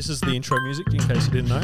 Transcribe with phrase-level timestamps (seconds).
[0.00, 1.60] This is the intro music, in case you didn't know.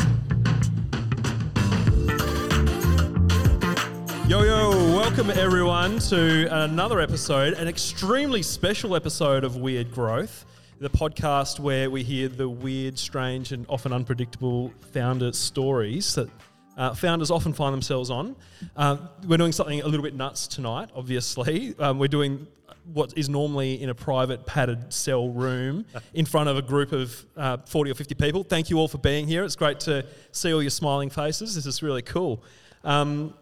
[4.28, 10.44] Yo, yo, welcome everyone to another episode, an extremely special episode of Weird Growth,
[10.80, 16.28] the podcast where we hear the weird, strange, and often unpredictable founder stories that
[16.76, 18.36] uh, founders often find themselves on.
[18.76, 21.74] Uh, we're doing something a little bit nuts tonight, obviously.
[21.78, 22.46] Um, we're doing
[22.92, 25.84] what is normally in a private padded cell room
[26.14, 28.44] in front of a group of uh, 40 or 50 people.
[28.44, 29.44] Thank you all for being here.
[29.44, 31.54] It's great to see all your smiling faces.
[31.54, 32.42] This is really cool.
[32.84, 33.34] Um,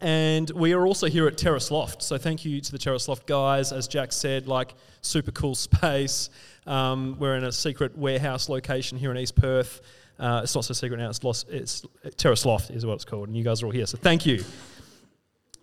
[0.00, 2.02] and we are also here at Terrace Loft.
[2.02, 3.72] So thank you to the Terrace Loft guys.
[3.72, 6.30] As Jack said, like super cool space.
[6.66, 9.80] Um, we're in a secret warehouse location here in East Perth.
[10.18, 11.10] Uh, it's not so secret now.
[11.10, 11.84] It's, lost, it's
[12.16, 13.86] Terrace Loft is what it's called, and you guys are all here.
[13.86, 14.42] So thank you.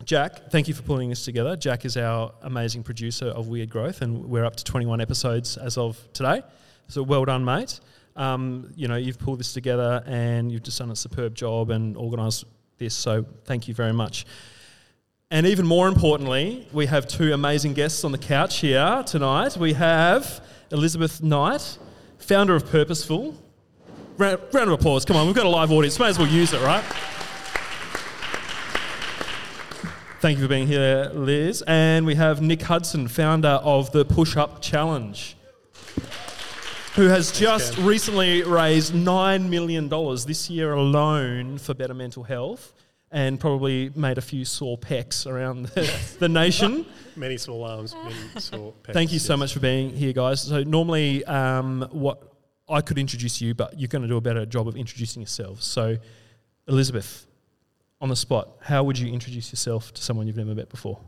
[0.06, 1.56] Jack, thank you for pulling this together.
[1.56, 5.78] Jack is our amazing producer of Weird Growth, and we're up to 21 episodes as
[5.78, 6.42] of today.
[6.88, 7.80] So well done, mate.
[8.16, 11.96] Um, you know, you've pulled this together and you've just done a superb job and
[11.96, 12.46] organised
[12.78, 12.94] this.
[12.94, 14.26] So thank you very much.
[15.32, 19.58] And even more importantly, we have two amazing guests on the couch here tonight.
[19.58, 21.78] We have Elizabeth Knight,
[22.18, 23.36] founder of Purposeful.
[24.18, 25.06] Round, round of applause.
[25.06, 25.98] Come on, we've got a live audience.
[25.98, 26.84] May as well use it, right?
[30.24, 31.66] Thank you for being here, Liz.
[31.68, 35.36] And we have Nick Hudson, founder of the Push Up Challenge,
[36.96, 37.86] who has just Cam.
[37.86, 39.90] recently raised $9 million
[40.26, 42.72] this year alone for better mental health
[43.12, 46.86] and probably made a few sore pecs around the, the nation.
[47.18, 49.40] Many small arms, many small pecs, Thank you so yes.
[49.40, 50.42] much for being here, guys.
[50.42, 52.24] So normally, um, what
[52.70, 55.66] I could introduce you, but you're going to do a better job of introducing yourselves.
[55.66, 55.98] So,
[56.66, 57.28] Elizabeth,
[58.04, 61.00] on the spot, how would you introduce yourself to someone you've never met before?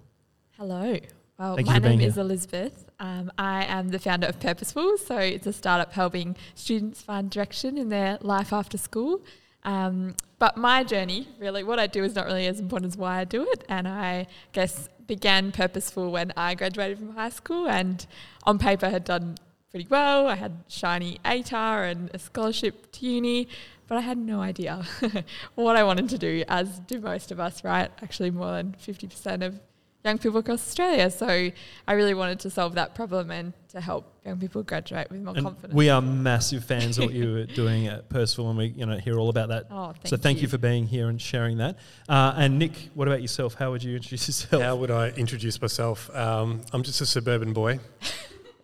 [0.52, 0.98] Hello.
[1.38, 2.24] Well, Thank my name is here.
[2.24, 2.86] Elizabeth.
[3.02, 4.98] Um, I am the founder of Purposeful.
[4.98, 9.22] So it's a startup helping students find direction in their life after school.
[9.64, 13.20] Um, but my journey, really, what I do is not really as important as why
[13.20, 13.66] I do it.
[13.68, 18.08] And I guess began Purposeful when I graduated from high school and
[18.44, 19.36] on paper had done
[19.70, 20.28] pretty well.
[20.28, 23.50] I had shiny ATAR and a scholarship to uni,
[23.88, 24.84] but I had no idea
[25.56, 27.92] what I wanted to do, as do most of us, right?
[28.02, 29.60] Actually, more than 50% of
[30.04, 31.10] young people across Australia.
[31.10, 35.22] So I really wanted to solve that problem and to help young people graduate with
[35.22, 35.74] more And confidence.
[35.74, 38.98] we are massive fans of what you were doing at Purposeful, and we you know
[38.98, 39.66] hear all about that.
[39.72, 40.42] Oh, thank so thank thank you.
[40.44, 40.48] you.
[40.48, 41.78] for being here and sharing that.
[42.08, 43.56] Uh, and Nick, what about yourself?
[43.56, 44.62] How would you introduce yourself?
[44.62, 46.16] How would I introduce myself?
[46.16, 47.80] Um, I'm just a suburban boy.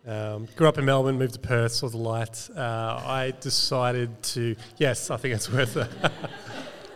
[0.06, 2.48] Um, grew up in Melbourne, moved to Perth, saw the light.
[2.56, 5.88] Uh, I decided to, yes, I think it's worth it.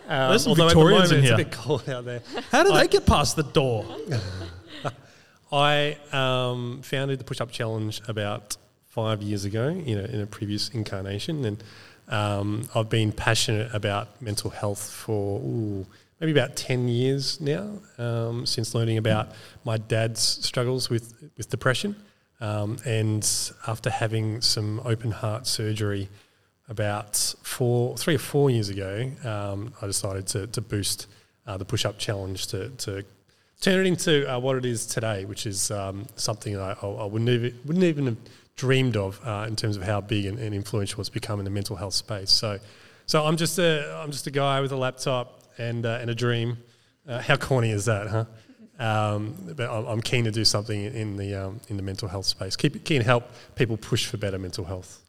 [0.08, 1.32] Um, There's some Victorians in here.
[1.32, 2.22] It's a bit cold out there.
[2.52, 3.84] How did they get past the door?
[5.52, 8.56] I um, founded the Push Up Challenge about
[8.88, 11.64] five years ago, you know, in a previous incarnation, and
[12.08, 15.86] um, I've been passionate about mental health for ooh,
[16.20, 19.32] maybe about ten years now, um, since learning about
[19.64, 21.96] my dad's struggles with with depression,
[22.40, 23.28] um, and
[23.66, 26.08] after having some open heart surgery
[26.68, 31.06] about four, three or four years ago, um, I decided to, to boost
[31.46, 33.04] uh, the Push Up Challenge to, to
[33.60, 37.04] turn it into uh, what it is today, which is um, something that I, I
[37.04, 38.16] wouldn't, even, wouldn't even have
[38.56, 41.50] dreamed of uh, in terms of how big and, and influential it's become in the
[41.50, 42.30] mental health space.
[42.30, 42.58] So,
[43.06, 46.14] so I'm just a I'm just a guy with a laptop and uh, and a
[46.14, 46.58] dream.
[47.06, 48.24] Uh, how corny is that, huh?
[48.78, 52.26] Um, but I'm, I'm keen to do something in the um, in the mental health
[52.26, 52.56] space.
[52.56, 55.02] Keep keen to help people push for better mental health.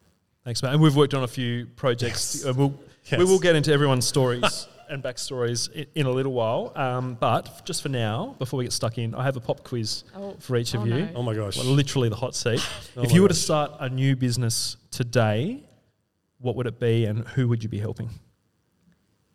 [0.44, 0.72] Thanks, mate.
[0.72, 2.36] And we've worked on a few projects.
[2.36, 2.46] Yes.
[2.46, 2.74] Uh, we'll,
[3.10, 3.18] Yes.
[3.18, 6.72] We will get into everyone's stories and backstories in, in a little while.
[6.76, 10.04] Um, but just for now, before we get stuck in, I have a pop quiz
[10.14, 10.94] Oh, for each of oh you.
[10.94, 11.08] no.
[11.14, 11.56] Oh my gosh!
[11.56, 12.60] Well, literally the hot seat.
[12.98, 15.62] Oh if you were to start a new business today,
[16.38, 18.10] what would it be and who would you be helping?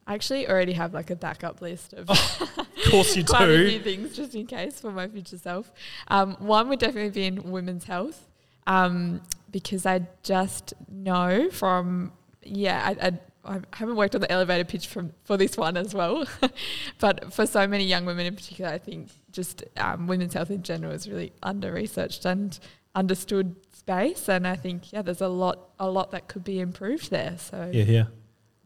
[0.06, 3.78] I actually already have like a backup list of Of course you quite a few
[3.80, 3.84] do.
[3.84, 5.72] things just in case for my future self.
[6.10, 8.28] Um, one would definitely be in women's health
[8.68, 9.22] um,
[9.52, 12.12] because I just know from,
[12.44, 13.20] yeah, I, I,
[13.56, 16.26] I haven't worked on the elevator pitch from, for this one as well.
[17.00, 20.64] but for so many young women in particular, I think just um, women's health in
[20.64, 22.58] general is really under researched and
[22.96, 24.28] understood space.
[24.30, 27.36] And I think, yeah, there's a lot, a lot that could be improved there.
[27.38, 28.04] So Yeah, yeah.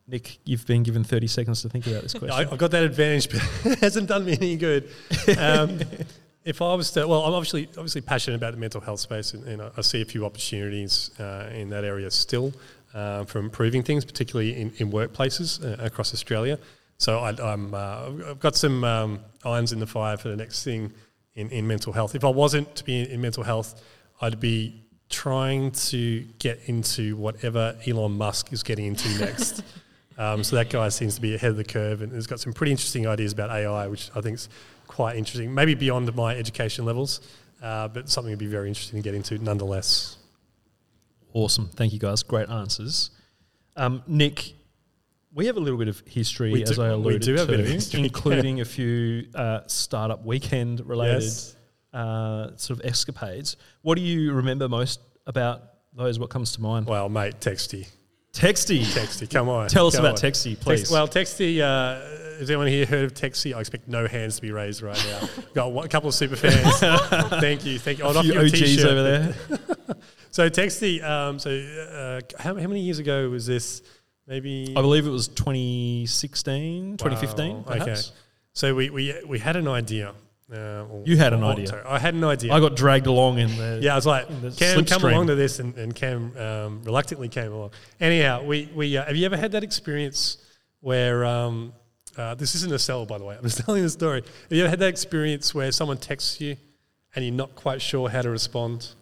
[0.07, 2.47] Nick, you've been given 30 seconds to think about this I, question.
[2.51, 4.89] I've got that advantage, but it hasn't done me any good.
[5.37, 5.79] Um,
[6.45, 9.43] if I was to, well, I'm obviously obviously passionate about the mental health space, and,
[9.45, 12.53] and I- I see a few opportunities uh, in that area still
[12.93, 16.57] uh, for improving things, particularly in, in workplaces uh, across Australia.
[16.99, 20.63] So I, I'm, uh, I've got some um, irons in the fire for the next
[20.63, 20.93] thing
[21.35, 22.15] in, in mental health.
[22.15, 23.83] If I wasn't to be in, in mental health,
[24.21, 29.63] I'd be trying to get into whatever Elon Musk is getting into next.
[30.17, 32.51] Um, so that guy seems to be ahead of the curve and has got some
[32.53, 34.49] pretty interesting ideas about AI, which I think is
[34.87, 35.53] quite interesting.
[35.53, 37.21] Maybe beyond my education levels,
[37.61, 40.17] uh, but something would be very interesting to get into nonetheless.
[41.33, 41.69] Awesome.
[41.75, 42.23] Thank you, guys.
[42.23, 43.11] Great answers.
[43.75, 44.53] Um, Nick,
[45.33, 47.47] we have a little bit of history, We as do- I we alluded do have
[47.47, 51.55] to, a bit of history, including a few uh, startup weekend related Yes.
[51.93, 53.55] uh, sort of escapades.
[53.83, 55.61] What do you remember most about
[55.93, 56.17] those?
[56.17, 56.87] What comes to mind?
[56.87, 57.87] Well, mate, Texty.
[58.37, 58.81] Texty.
[58.81, 59.67] Texty, come on.
[59.67, 60.31] Tell us come about on.
[60.31, 60.81] Texty, please.
[60.81, 63.55] Text, well, Texty, uh, has anyone here heard of Texty?
[63.55, 65.27] I expect no hands to be raised right now.
[65.53, 66.79] Got one, a couple of super fans.
[67.41, 68.05] thank you, thank you.
[68.05, 68.85] I'll a few OGs t-shirt.
[68.85, 69.35] over there.
[70.29, 73.81] So Texty, um, so uh, how, how many years ago was this?
[74.27, 77.73] Maybe I believe it was 2016, 2015, Wow.
[77.73, 77.95] Okay.
[78.53, 80.13] So we, we, we had an idea.
[80.51, 81.67] Uh, You had an idea.
[81.67, 82.53] sorry, I had an idea.
[82.53, 83.79] I got dragged along in the.
[83.81, 85.11] yeah, I was like, Cam, come slipstream.
[85.11, 87.71] along to this, and, and Cam um, reluctantly came along.
[87.99, 90.37] Anyhow, we, we uh, have you ever had that experience
[90.79, 91.73] where um,
[92.15, 93.35] uh, this isn't a sell, by the way.
[93.35, 94.21] I'm just telling the story.
[94.21, 96.55] Have you ever had that experience where someone texts you
[97.15, 98.93] and you're not quite sure how to respond?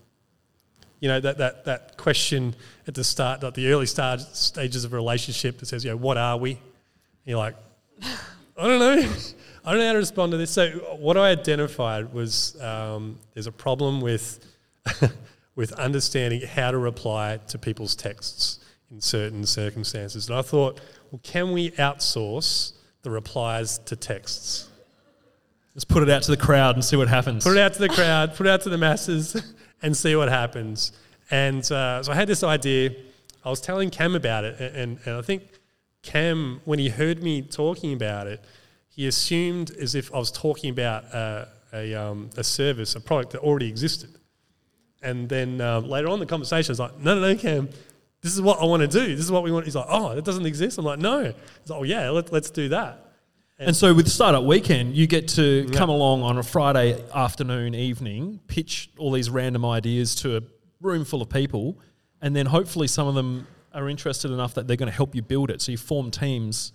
[1.02, 2.56] You know that that that question
[2.88, 5.98] at the start, like the early start stages of a relationship that says, "You know,
[5.98, 6.60] what are we?" And
[7.26, 7.56] you're like,
[8.58, 9.14] I don't know.
[9.66, 10.52] I don't know how to respond to this.
[10.52, 10.70] So
[11.00, 14.40] what I identified was um, there's a problem with
[15.56, 18.60] with understanding how to reply to people's texts
[18.92, 20.30] in certain circumstances.
[20.30, 20.80] And I thought,
[21.12, 24.70] well, can we outsource the replies to texts?
[25.74, 27.44] Let's put it out to the crowd and see what happens.
[27.44, 30.30] Put it out to the crowd, put it out to the masses, and see what
[30.30, 30.92] happens.
[31.32, 32.92] And uh, so I had this idea.
[33.44, 35.44] I was telling Cam about it, and, and, and I think
[36.04, 38.44] Cam, when he heard me talking about it,
[38.96, 43.34] he assumed as if I was talking about uh, a, um, a service, a product
[43.34, 44.18] that already existed.
[45.02, 47.70] And then um, later on the conversation, I was like, no, no, no, Cam,
[48.22, 49.16] this is what I want to do.
[49.16, 49.66] This is what we want.
[49.66, 50.78] He's like, oh, that doesn't exist.
[50.78, 51.24] I'm like, no.
[51.24, 53.02] He's like, oh, yeah, let, let's do that.
[53.60, 58.40] And so with Startup Weekend, you get to come along on a Friday afternoon, evening,
[58.48, 60.42] pitch all these random ideas to a
[60.82, 61.80] room full of people,
[62.22, 65.22] and then hopefully some of them are interested enough that they're going to help you
[65.22, 65.62] build it.
[65.62, 66.74] So you form teams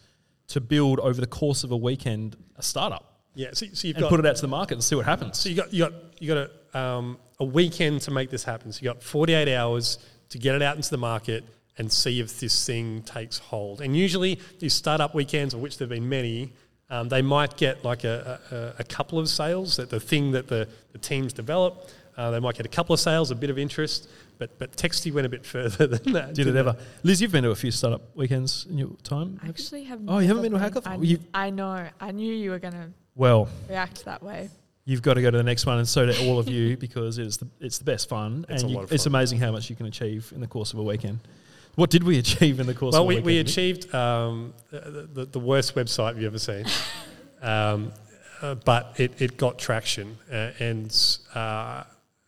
[0.51, 4.03] to build over the course of a weekend a startup Yeah, so, so you've and
[4.03, 5.39] got put it out to the market and see what happens.
[5.39, 8.73] So you got you got you got a, um, a weekend to make this happen.
[8.73, 9.99] So you got 48 hours
[10.31, 11.45] to get it out into the market
[11.79, 13.81] and see if this thing takes hold.
[13.81, 16.53] And usually these startup weekends, of which there've been many,
[16.91, 19.77] um, they might get like a, a, a couple of sales.
[19.77, 23.01] That the thing that the, the teams develop, uh, they might get a couple of
[23.01, 24.09] sales, a bit of interest.
[24.41, 26.29] But but Texty went a bit further than that.
[26.35, 26.77] Did it didn't ever?
[27.05, 29.39] Liz, you've been to a few startup weekends in your time.
[29.45, 30.01] I actually have.
[30.09, 30.87] Oh, you haven't been to hackathon?
[30.87, 31.87] I, You- I know.
[32.01, 34.49] I knew you were going to Well, react that way.
[34.87, 37.19] you've got to go to the next one, and so do all of you because
[37.19, 39.53] it's the it's the best fun, It's and a you, lot of it's amazing how
[39.53, 41.19] much you can achieve in the course of a weekend.
[41.75, 43.27] What did we achieve in the course Well, of a we, weekend?
[43.27, 46.65] we achieved um, the, the, the worst website you've ever seen,
[47.43, 47.93] um,
[48.41, 50.97] uh, but it, it got traction, uh, and
[51.35, 51.85] uh,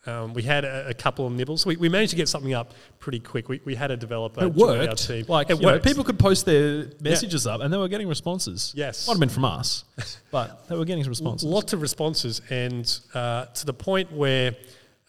[0.07, 1.65] um, we had a, a couple of nibbles.
[1.65, 3.49] We, we managed to get something up pretty quick.
[3.49, 5.07] We, we had a developer It join our worked.
[5.07, 5.25] team.
[5.29, 5.85] Like it you know, worked.
[5.87, 8.73] people could post their messages up, and they were getting responses.
[8.77, 9.07] Yes.
[9.07, 9.85] might have been from us,
[10.33, 11.49] but they were getting responses.
[11.49, 14.57] Lots of responses, and uh, to the point where,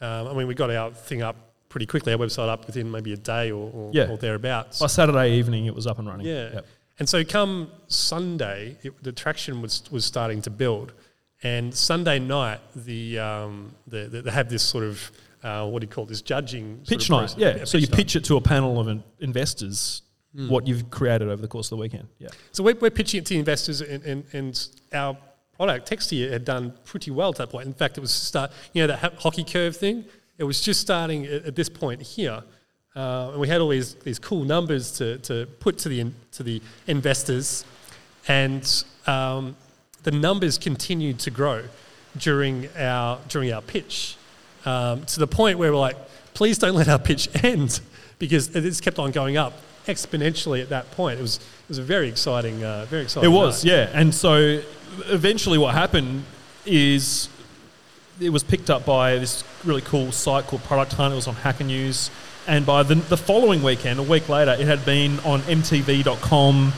[0.01, 1.35] um, I mean, we got our thing up
[1.69, 4.09] pretty quickly, our website up within maybe a day or, or, Yeah.
[4.11, 4.79] or thereabouts.
[4.79, 6.27] By Saturday evening, it was up and running.
[6.27, 6.53] Yeah.
[6.53, 6.65] Yep.
[6.99, 10.93] And so come Sunday, it, the traction was, was starting to build.
[11.43, 15.11] And Sunday night, the, um, the, the, they have this sort of,
[15.43, 17.17] uh, what do you call this judging Pitch night.
[17.17, 17.37] process.
[17.37, 17.65] Yeah.
[17.65, 17.95] So you night.
[17.97, 20.01] pitch it to a panel of in- investors.
[20.35, 20.49] Hmm.
[20.49, 22.07] What you've created over the course of the weekend.
[22.17, 22.29] Yeah.
[22.53, 25.15] So we're, we're pitching it to investors, and, and, and our
[25.55, 27.67] product, Texty, had done pretty well at that point.
[27.67, 30.05] In fact, it was start, you know, that ho- hockey curve thing.
[30.39, 32.41] It was just starting at, at this point here,
[32.95, 36.15] uh, and we had all these these cool numbers to, to put to the in,
[36.31, 37.63] to the investors,
[38.27, 39.55] and um,
[40.03, 41.63] the numbers continued to grow
[42.17, 44.15] during our during our pitch,
[44.65, 45.97] um, to the point where we're like,
[46.33, 47.79] please don't let our pitch end
[48.19, 49.53] because it just kept on going up
[49.87, 51.19] exponentially at that point.
[51.19, 53.31] It was it was a very exciting, uh, very exciting.
[53.31, 53.71] It was, night.
[53.71, 53.89] yeah.
[53.93, 54.61] And so
[55.05, 56.23] eventually what happened
[56.65, 57.29] is
[58.19, 61.13] it was picked up by this really cool site called Product Hunt.
[61.13, 62.11] It was on Hacker News.
[62.45, 66.73] And by the, the following weekend, a week later, it had been on MTV.com,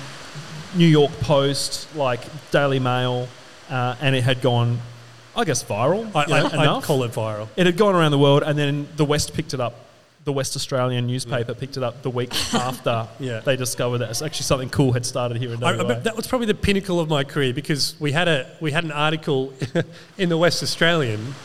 [0.75, 3.27] New York Post, like Daily Mail,
[3.70, 4.79] uh, and it had gone,
[5.36, 6.13] I guess, viral.
[6.15, 7.48] I, you know, I, call it viral.
[7.55, 9.75] It had gone around the world, and then the West picked it up.
[10.25, 13.41] The West Australian newspaper picked it up the week after Yeah.
[13.41, 16.25] they discovered that it's actually something cool had started here in I, I that was
[16.25, 19.53] probably the pinnacle of my career because we had a we had an article
[20.17, 21.36] in the West Australian,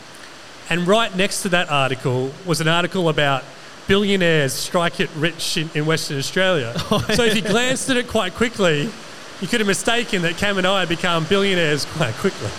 [0.69, 3.43] and right next to that article was an article about
[3.87, 6.73] billionaires strike it rich in, in Western Australia.
[7.13, 8.89] so if you glanced at it quite quickly,
[9.41, 12.49] you could have mistaken that Cam and I had become billionaires quite quickly.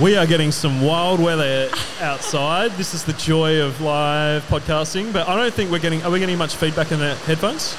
[0.00, 1.68] We are getting some wild weather
[2.00, 2.70] outside.
[2.72, 6.02] This is the joy of live podcasting, but I don't think we're getting.
[6.04, 7.76] Are we getting much feedback in the headphones?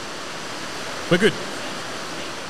[1.09, 1.33] We're good.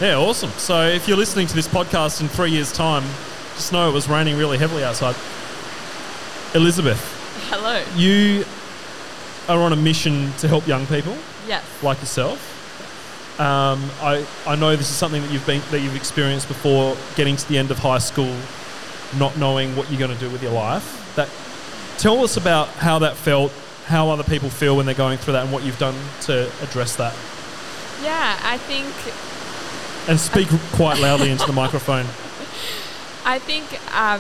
[0.01, 0.49] Yeah, awesome.
[0.51, 3.03] So if you're listening to this podcast in three years' time,
[3.55, 5.15] just know it was raining really heavily outside.
[6.55, 6.99] Elizabeth,
[7.51, 7.83] Hello.
[7.95, 8.43] you
[9.47, 11.15] are on a mission to help young people
[11.47, 11.63] Yes.
[11.83, 12.55] like yourself.
[13.39, 17.37] Um, I, I know this is something that you've been that you've experienced before, getting
[17.37, 18.35] to the end of high school,
[19.17, 21.15] not knowing what you're going to do with your life.
[21.15, 21.29] That
[21.97, 23.53] tell us about how that felt,
[23.85, 26.97] how other people feel when they're going through that, and what you've done to address
[26.97, 27.15] that.
[28.03, 28.87] Yeah, I think
[30.09, 32.05] And speak quite loudly into the microphone.
[33.25, 33.65] I think
[33.95, 34.19] um,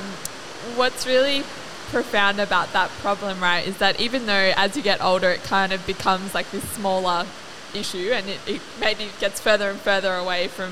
[0.77, 1.43] what's really
[1.91, 5.73] profound about that problem, right, is that even though as you get older, it kind
[5.73, 7.25] of becomes like this smaller
[7.75, 10.71] issue, and it, it maybe gets further and further away from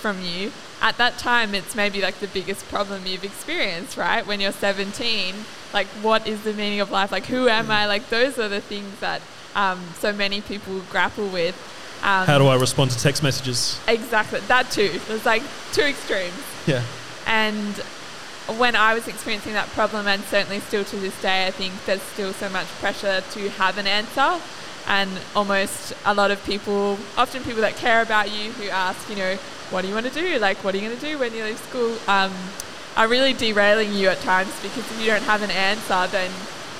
[0.00, 0.52] from you.
[0.80, 4.24] At that time, it's maybe like the biggest problem you've experienced, right?
[4.24, 5.34] When you're 17,
[5.72, 7.10] like what is the meaning of life?
[7.10, 7.86] Like who am I?
[7.86, 9.20] Like those are the things that
[9.56, 11.56] um, so many people grapple with.
[12.02, 13.80] Um, How do I respond to text messages?
[13.88, 15.00] Exactly, that too.
[15.08, 16.32] There's like two extremes.
[16.66, 16.84] Yeah.
[17.26, 17.74] And
[18.56, 22.02] when I was experiencing that problem, and certainly still to this day, I think there's
[22.02, 24.40] still so much pressure to have an answer.
[24.88, 29.16] And almost a lot of people, often people that care about you, who ask, you
[29.16, 29.36] know,
[29.70, 30.38] what do you want to do?
[30.38, 31.96] Like, what are you going to do when you leave school?
[32.08, 32.32] Um,
[32.96, 36.30] are really derailing you at times because if you don't have an answer, then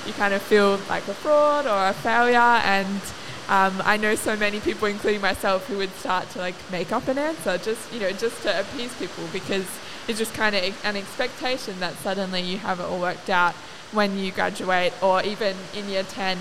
[0.05, 2.37] you kind of feel like a fraud or a failure.
[2.37, 3.01] And
[3.47, 7.07] um, I know so many people, including myself, who would start to like make up
[7.07, 9.65] an answer just, you know, just to appease people because
[10.09, 13.53] it's just kind of an expectation that suddenly you have it all worked out
[13.93, 16.37] when you graduate or even in year 10.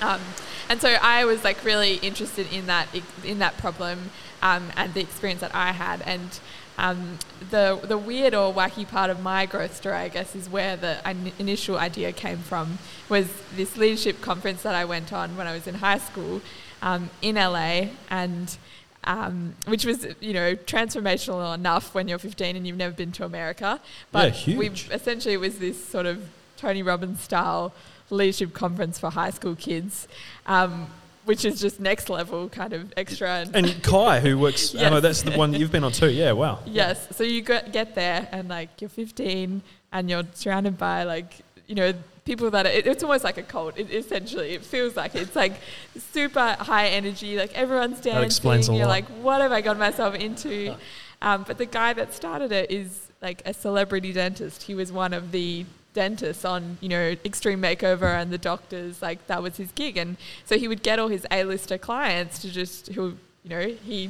[0.00, 0.20] Um,
[0.68, 2.88] and so I was like really interested in that
[3.24, 4.10] in that problem
[4.42, 6.02] um, and the experience that I had.
[6.02, 6.40] And
[6.78, 7.18] um,
[7.50, 10.98] the the weird or wacky part of my growth story, I guess, is where the
[11.08, 12.78] in- initial idea came from.
[13.08, 16.40] Was this leadership conference that I went on when I was in high school
[16.82, 18.56] um, in LA, and
[19.04, 23.24] um, which was you know transformational enough when you're 15 and you've never been to
[23.24, 23.80] America.
[24.12, 27.72] But Yeah, we essentially it was this sort of Tony Robbins style
[28.10, 30.08] leadership conference for high school kids.
[30.46, 30.88] Um,
[31.26, 35.02] which is just next level kind of extra and And Kai, who works, Yes.
[35.02, 36.10] that's the one you've been on too.
[36.10, 36.58] Yeah, wow.
[36.64, 37.14] Yes.
[37.14, 39.62] So you get, get there and like you're 15
[39.92, 41.34] and you're surrounded by like,
[41.66, 41.92] you know,
[42.24, 43.78] people that are, it, it's almost like a cult.
[43.78, 45.52] It, essentially, it feels like it's like
[45.98, 47.36] super high energy.
[47.36, 48.24] Like everyone's dancing.
[48.24, 48.90] explains a you're lot.
[48.90, 50.74] like, what have I got myself into?
[51.22, 54.62] Um, but the guy that started it is like a celebrity dentist.
[54.62, 59.26] He was one of the dentists on you know extreme makeover and the doctors like
[59.26, 62.88] that was his gig and so he would get all his a-lister clients to just
[62.92, 64.08] who you know he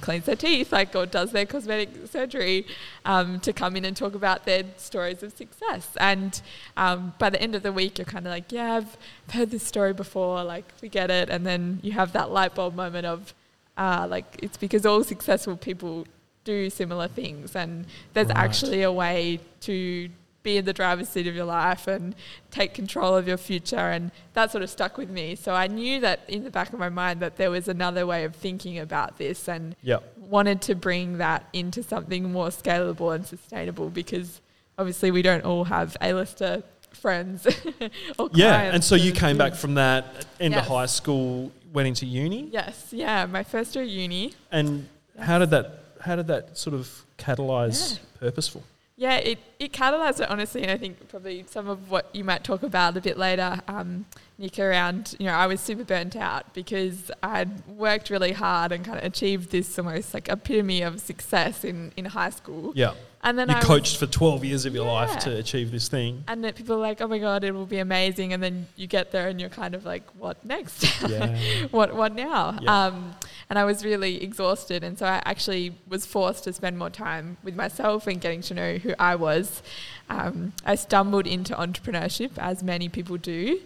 [0.00, 2.66] cleans their teeth, like or does their cosmetic surgery,
[3.04, 5.88] um, to come in and talk about their stories of success.
[5.98, 6.42] And
[6.76, 8.96] um, by the end of the week, you're kind of like, yeah, I've
[9.28, 11.28] I've heard this story before, like we get it.
[11.30, 13.34] And then you have that light bulb moment of,
[13.78, 16.06] uh, like it's because all successful people
[16.42, 18.36] do similar things, and there's Right.
[18.36, 20.10] actually a way to
[20.44, 22.14] be in the driver's seat of your life and
[22.52, 25.98] take control of your future and that sort of stuck with me so i knew
[26.00, 29.16] that in the back of my mind that there was another way of thinking about
[29.18, 29.98] this and Yeah.
[30.16, 34.40] wanted to bring that into something more scalable and sustainable because
[34.78, 37.46] obviously we don't all have a-lister friends
[38.18, 38.60] or Yeah.
[38.74, 40.68] And so you came back from that into Yes.
[40.68, 42.48] high school, went into uni.
[42.52, 45.66] yes yeah my first year uni And how did that
[46.02, 46.86] how did that sort of
[47.18, 47.98] catalyze Yeah.
[48.20, 48.62] purposeful?
[48.96, 52.44] Yeah, it, it catalysed it honestly, and I think probably some of what you might
[52.44, 54.06] talk about a bit later, um,
[54.38, 58.84] Nick, around, you know, I was super burnt out because I'd worked really hard and
[58.84, 62.72] kind of achieved this almost like epitome of success in, in high school.
[62.76, 62.94] Yeah.
[63.24, 65.88] And then You I was- coached for 12 years of your life to achieve this
[65.88, 66.22] thing.
[66.28, 68.32] and then people are like, oh my God, it will be amazing.
[68.34, 70.84] And then you get there and you're kind of like, what next?
[71.08, 71.36] Yeah.
[71.70, 72.58] what what now?
[72.60, 72.86] Yeah.
[72.86, 73.14] Um,
[73.50, 77.36] and I was really exhausted, and so I actually was forced to spend more time
[77.42, 79.62] with myself and getting to know who I was.
[80.08, 83.60] Um, I stumbled into entrepreneurship, as many people do,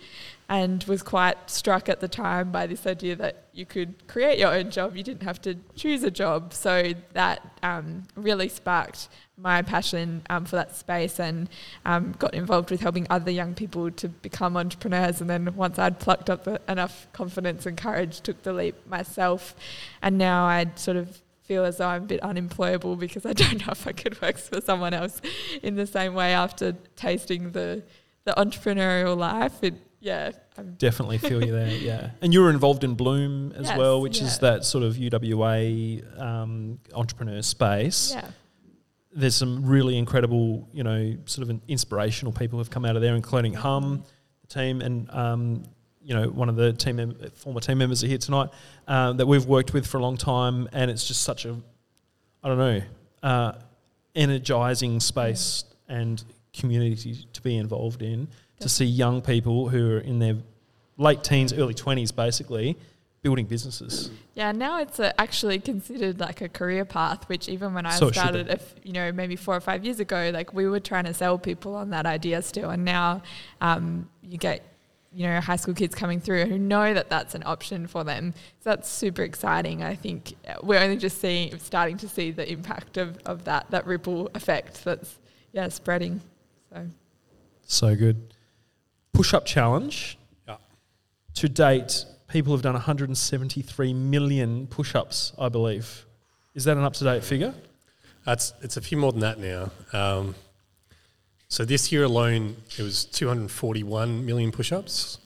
[0.49, 4.52] and was quite struck at the time by this idea that you could create your
[4.52, 4.97] own job.
[4.97, 6.54] You didn't have to choose a job.
[6.54, 11.49] So that um, really sparked my passion um, for that space and
[11.85, 15.21] um, got involved with helping other young people to become entrepreneurs.
[15.21, 19.54] And then once I'd plucked up enough confidence and courage, took the leap myself.
[20.00, 23.58] And now I'd sort of feel as though I'm a bit unemployable because I don't
[23.66, 25.20] know if I could work for someone else
[25.62, 27.82] in the same way after tasting the
[28.24, 29.54] the entrepreneurial life.
[29.62, 32.10] It yeah, I'm Definitely feel you there, yeah.
[32.22, 36.20] And you were involved in Bloom as Yes, well, which is that sort of UWA
[36.20, 38.12] um, entrepreneur space.
[38.14, 38.28] yeah.
[39.12, 43.16] There's some really incredible, you know, sort of inspirational people have come out of there,
[43.16, 44.04] including Hum,
[44.42, 45.64] the team, and um,
[46.08, 48.48] you know, one of the team mem- former team members are here tonight
[48.86, 51.54] um, that we've worked with for a long time, and it's just such a,
[52.42, 52.80] I don't know,
[53.22, 53.52] uh,
[54.14, 56.24] energizing space and
[56.54, 58.26] community to be involved in.
[58.60, 60.36] To see young people who are in their
[60.96, 62.78] late teens, early twenties, basically
[63.20, 64.10] building businesses.
[64.34, 68.10] Yeah, now it's uh actually considered like a career path, which even when I So
[68.10, 71.12] started, if you know, maybe four or five years ago, like we were trying to
[71.12, 73.22] sell people on that idea still, and now
[73.60, 74.64] um, you get
[75.12, 78.34] you know high school kids coming through who know that that's an option for them.
[78.60, 79.82] So that's super exciting.
[79.82, 83.70] I think uh, we're only just seeing, starting to see the impact of, of that
[83.70, 85.18] that ripple effect that's
[85.52, 86.20] yeah spreading.
[86.72, 86.86] So
[87.64, 88.34] So good.
[89.12, 90.18] Push up challenge.
[90.46, 90.56] Yeah.
[91.34, 96.06] To date, people have done 173 million push ups, I believe.
[96.54, 97.54] Is that an up to date figure?
[98.24, 99.70] That's it's a few more than that now.
[99.92, 100.34] Um,
[101.48, 105.18] so this year alone, it was 241 million push-ups.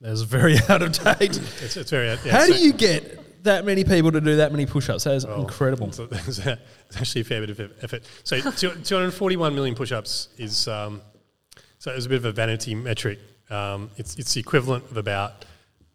[0.00, 1.38] That's very out of date.
[1.62, 2.06] It's, it's very.
[2.08, 5.04] Yeah, How so- do you get that many people to do that many push ups?
[5.04, 5.92] That is Oh, incredible.
[5.92, 8.02] So there's a- it's actually a fair bit of effort.
[8.24, 11.00] So 241 million push-ups is um,
[11.78, 13.18] so it's a bit of a vanity metric.
[13.50, 15.44] Um, it's it's the equivalent of about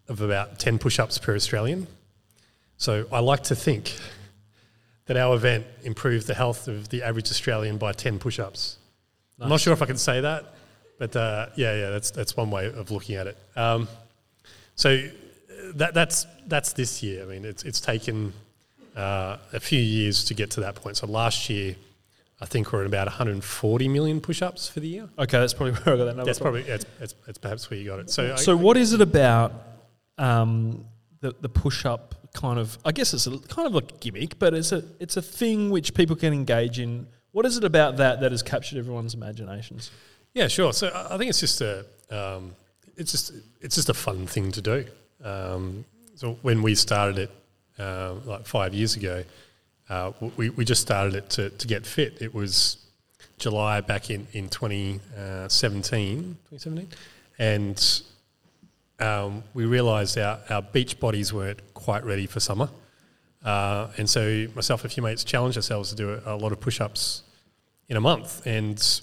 [0.07, 1.85] of about 10 push-ups per Australian.
[2.77, 3.93] So I like to think
[5.07, 8.77] that our event improved the health of the average Australian by 10 push-ups.
[9.39, 10.55] I'm not sure if I can say that,
[10.97, 13.37] but uh, yeah, yeah, that's that's one way of looking at it.
[13.55, 13.87] Um,
[14.75, 17.23] so uh, that that's that's this year.
[17.23, 18.33] I mean, it's it's taken
[18.95, 20.97] uh, a few years to get to that point.
[20.97, 21.75] So last year,
[22.41, 25.09] I think we're at about 140 million push-ups for the year.
[25.19, 27.79] Okay, that's probably where I got that number That's probably that's, that's, that's perhaps where
[27.79, 28.09] you got it.
[28.09, 29.53] So, I- So, what is it about
[30.17, 30.85] um,
[31.21, 32.77] the the push up kind of?
[32.85, 35.69] I guess it's a, kind of like a gimmick, but it's a it's a thing
[35.69, 37.07] which people can engage in.
[37.37, 39.91] What is it about that that has captured everyone's imaginations?
[40.33, 40.73] Yeah, sure.
[40.73, 42.55] So I think it's just a um,
[42.95, 44.85] it's just it's just a fun thing to do.
[45.23, 47.31] Um, so when we started it
[47.77, 49.23] uh, like five years ago,
[49.87, 52.23] uh, we we just started it to to get fit.
[52.23, 52.77] It was
[53.37, 56.89] July back in in 2017, 2017,
[57.37, 58.01] and
[58.99, 62.67] um, we realised our our beach bodies weren't quite ready for summer.
[63.45, 66.51] Uh, and so myself and a few mates challenged ourselves to do a, a lot
[66.51, 67.21] of push-ups
[67.89, 68.45] in a month.
[68.45, 69.01] And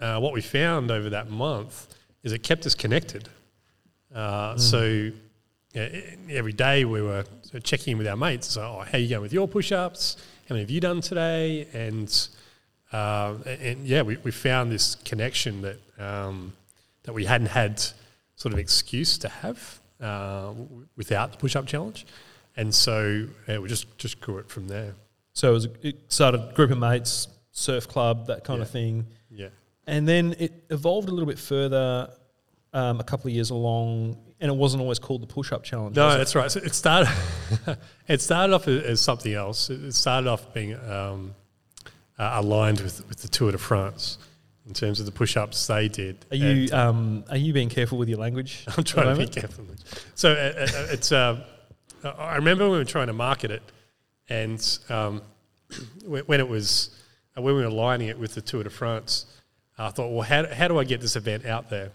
[0.00, 3.28] uh, what we found over that month is it kept us connected.
[4.14, 5.10] Uh, So
[5.74, 5.88] yeah,
[6.30, 8.46] every day we were sort of checking in with our mates.
[8.46, 10.16] So, oh, how are you going with your push-ups?
[10.48, 11.66] How many have you done today?
[11.72, 12.28] And
[12.92, 16.52] uh, and yeah, we, we found this connection that um,
[17.02, 17.82] that we hadn't had
[18.36, 22.06] sort of excuse to have uh, w- without the push-up challenge.
[22.56, 24.94] And so yeah, we just just grew it from there.
[25.32, 29.48] So it, was, it started group of mates, surf club, that kind of thing, Yeah.
[29.86, 32.12] and then it evolved a little bit further.
[32.74, 35.94] Um, a couple of years along, and it wasn't always called the push up challenge.
[35.94, 36.18] No, was it?
[36.18, 36.50] that's right.
[36.50, 37.08] So it started.
[38.08, 39.70] it started off as, something else.
[39.70, 41.36] It it started off being um,
[42.18, 44.18] uh, aligned with, with the Tour de France
[44.66, 46.24] in terms of the push-ups they did.
[46.32, 48.64] Are you um, are you being careful with your language?
[48.76, 49.64] I'm trying to be careful.
[50.14, 51.12] So uh, uh, it's.
[51.12, 51.42] Um,
[52.02, 53.62] I remember when we were trying to market it,
[54.28, 55.22] and um,
[56.04, 56.90] when it was
[57.36, 59.26] uh, when we were aligning it with the Tour de France,
[59.76, 61.90] I thought, well, how, how do I get this event out there?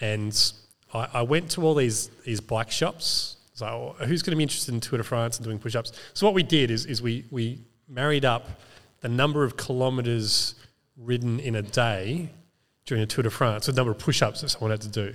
[0.00, 0.52] And
[0.92, 3.36] I, I went to all these these bike shops.
[3.54, 5.92] So oh, who's going to be interested in Tour de France and doing push-ups?
[6.14, 8.48] So what we did is is we we married up
[9.00, 10.54] the number of kilometres
[10.96, 12.30] ridden in a day
[12.84, 15.14] during a Tour de France with the number of push-ups that someone had to do.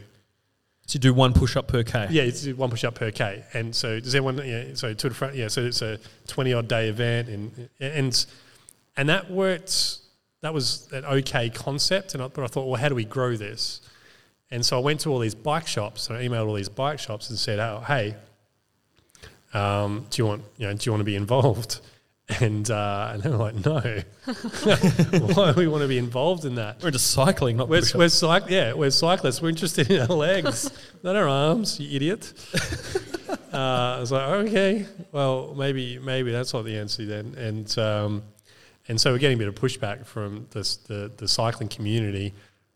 [0.86, 2.08] So you do one push up per k.
[2.10, 3.46] Yeah, it's one push up per k.
[3.54, 4.46] And so does everyone?
[4.46, 5.36] Yeah, so Tour de France.
[5.38, 8.26] Yeah, so it's a twenty odd day event, and and
[8.98, 9.98] and that worked.
[10.42, 13.38] That was an okay concept, and I, but I thought, well, how do we grow
[13.38, 13.80] this?
[14.52, 17.00] And so I went to all these bike shops, and I emailed all these bike
[17.00, 18.16] shops and said, oh, hey,
[19.54, 21.80] um, do you want you know do you want to be involved?
[22.40, 23.80] And uh, and they were like, no.
[25.36, 26.82] Why do we want to be involved in that?
[26.82, 29.42] We're just cycling, not We're, we're cyc- yeah, we're cyclists.
[29.42, 30.72] We're interested in our legs,
[31.04, 31.82] not our arms.
[31.82, 32.32] You idiot.
[33.54, 37.36] uh, I was like, okay, well, maybe maybe that's not the answer then.
[37.38, 38.24] And um,
[38.88, 42.34] and so we're getting a bit of pushback from this, the the cycling community,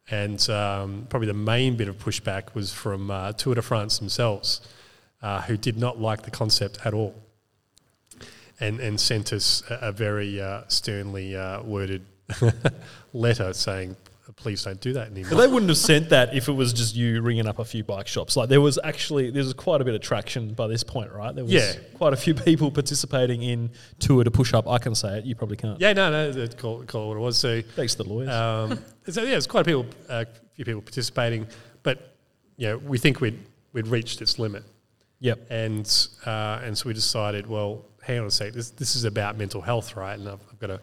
[0.10, 4.62] and um, probably the main bit of pushback was from uh, Tour de France themselves,
[5.22, 7.16] uh, who did not like the concept at all,
[8.60, 12.06] and and sent us a, a very uh, sternly uh, worded
[13.14, 13.96] letter saying
[14.34, 15.32] please don't do that anymore.
[15.32, 17.84] But they wouldn't have sent that if it was just you ringing up a few
[17.84, 18.36] bike shops.
[18.36, 21.34] Like there was actually there was quite a bit of traction by this point, right?
[21.34, 21.74] There was Yeah.
[21.96, 24.68] quite a few people participating in tour to push up.
[24.68, 25.26] I can say it.
[25.26, 25.80] You probably can't.
[25.80, 27.38] yeah, no, no, call, call it what it was.
[27.38, 28.30] So, Thanks to the lawyers.
[28.30, 31.48] um, so yeah, it's quite a people, a few people participating,
[31.84, 32.16] but
[32.68, 33.40] know, we think we'd
[33.74, 34.64] we'd reached its limit.
[35.20, 35.40] yep.
[35.50, 39.38] and uh, and so we decided, well, hang on a sec, this this is about
[39.38, 40.18] mental health, right?
[40.20, 40.80] And I've, I've got a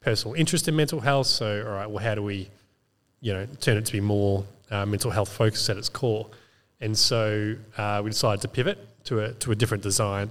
[0.00, 2.48] personal interest in mental health, so all right, well, how do we,
[3.20, 6.28] you know, turn it to be more uh, mental health focused at its core?
[6.80, 10.30] And so uh, we decided to pivot to a to a different design,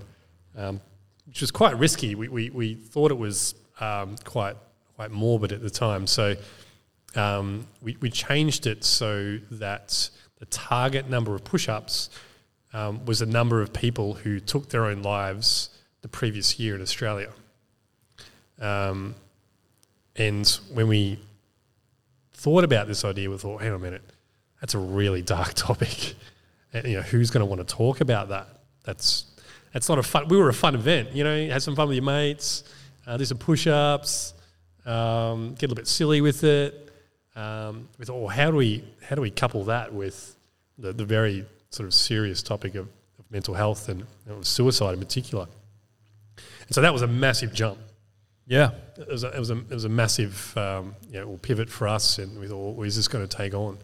[0.56, 0.80] um,
[1.26, 2.16] which was quite risky.
[2.16, 4.56] We we, we thought it was um, quite
[4.96, 6.36] quite morbid at the time, so
[7.16, 12.10] um, we, we changed it so that the target number of push-ups
[12.74, 15.70] um, was the number of people who took their own lives
[16.02, 17.32] the previous year in Australia.
[18.60, 19.16] Um,
[20.16, 21.20] and when we
[22.38, 24.04] thought about this idea, we thought, hang on a minute,
[24.62, 26.16] that's a really dark topic.
[26.72, 28.48] And, you know, who's going to want to talk about that?
[28.84, 29.26] That's
[29.74, 30.28] that's not a fun.
[30.28, 31.14] We were a fun event.
[31.14, 32.64] You know, had some fun with your mates.
[33.06, 34.34] Uh, do some push-ups.
[34.86, 36.90] Um, get a little bit silly with it.
[37.36, 40.36] Um, we thought, well, how do we how do we couple that with
[40.78, 42.88] the, the very sort of serious topic of,
[43.20, 45.48] of mental health and you know, suicide in particular?
[46.38, 47.80] And so that was a massive jump.
[48.48, 48.72] Yeah.
[48.98, 51.88] It was a, it was a, it was a massive um, you know, pivot for
[51.88, 53.78] us, and we thought, well, is this going to take on?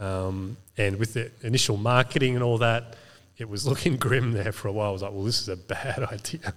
[0.00, 2.96] Um, and with the initial marketing and all that,
[3.38, 4.90] it was looking grim there for a while.
[4.90, 6.52] I was like, well, this is a bad idea.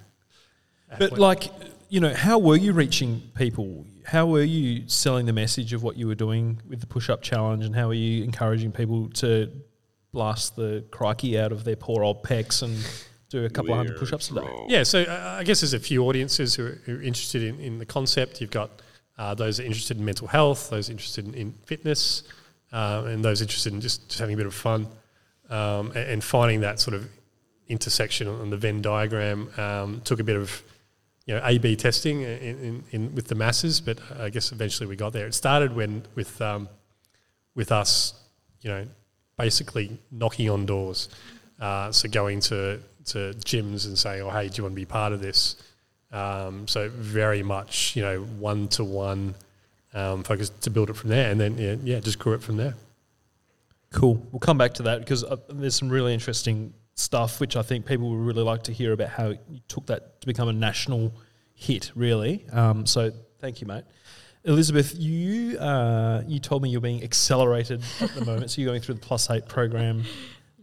[0.98, 1.50] But like,
[1.90, 3.86] you know, how were you reaching people?
[4.06, 7.64] How were you selling the message of what you were doing with the push-up challenge,
[7.66, 9.52] and how were you encouraging people to
[10.12, 12.78] blast the crikey out of their poor old pecs and
[13.30, 14.66] do a couple of hundred push-ups a day?
[14.68, 17.60] Yeah, so uh, I guess there's a few audiences who are, who are interested in,
[17.60, 18.42] in the concept.
[18.42, 18.82] You've got
[19.18, 22.24] uh, those that are interested in mental health, those interested in, in fitness,
[22.72, 24.88] uh, and those interested in just, just having a bit of fun
[25.50, 27.08] um, and, and finding that sort of
[27.68, 29.50] intersection on the Venn diagram.
[29.58, 30.64] Um, took a bit of
[31.26, 34.96] you know A/B testing in, in, in with the masses, but I guess eventually we
[34.96, 35.26] got there.
[35.26, 36.70] It started when with um,
[37.56, 38.14] with us,
[38.62, 38.86] you know,
[39.38, 41.10] basically knocking on doors.
[41.60, 44.86] Uh, so going to to gyms and saying, "Oh, hey, do you want to be
[44.86, 45.56] part of this?"
[46.12, 49.36] Um, so very much, you know, one to one
[49.94, 52.76] focus to build it from there, and then yeah, yeah, just grew it from there.
[53.92, 54.16] Cool.
[54.32, 57.86] We'll come back to that because uh, there's some really interesting stuff which I think
[57.86, 61.14] people would really like to hear about how you took that to become a national
[61.54, 61.92] hit.
[61.96, 62.46] Really.
[62.52, 63.86] Um, so thank you, mate.
[64.44, 68.82] Elizabeth, you uh, you told me you're being accelerated at the moment, so you're going
[68.82, 70.04] through the Plus Eight program,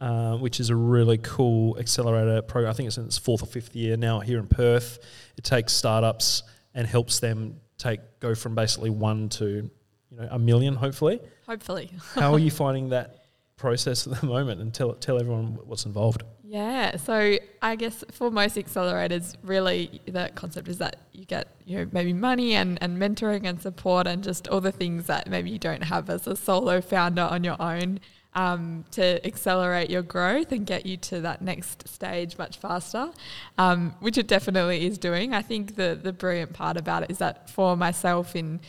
[0.02, 2.68] uh, which is a really cool accelerator program.
[2.68, 4.98] I think it's in its fourth or fifth year now here in Perth.
[5.36, 6.42] It takes startups
[6.74, 11.20] and helps them take go from basically one to you know a million, hopefully.
[11.46, 11.92] Hopefully.
[12.16, 14.60] How are you finding that process at the moment?
[14.60, 16.24] And tell tell everyone what's involved.
[16.42, 21.78] Yeah, so I guess for most accelerators, really the concept is that you get you
[21.78, 25.50] know maybe money and, and mentoring and support and just all the things that maybe
[25.50, 28.00] you don't have as a solo founder on your own
[28.34, 33.10] um, to accelerate your growth and get you to that next stage much faster,
[33.58, 35.34] um, which it definitely is doing.
[35.34, 38.60] I think the the brilliant part about it is that for myself in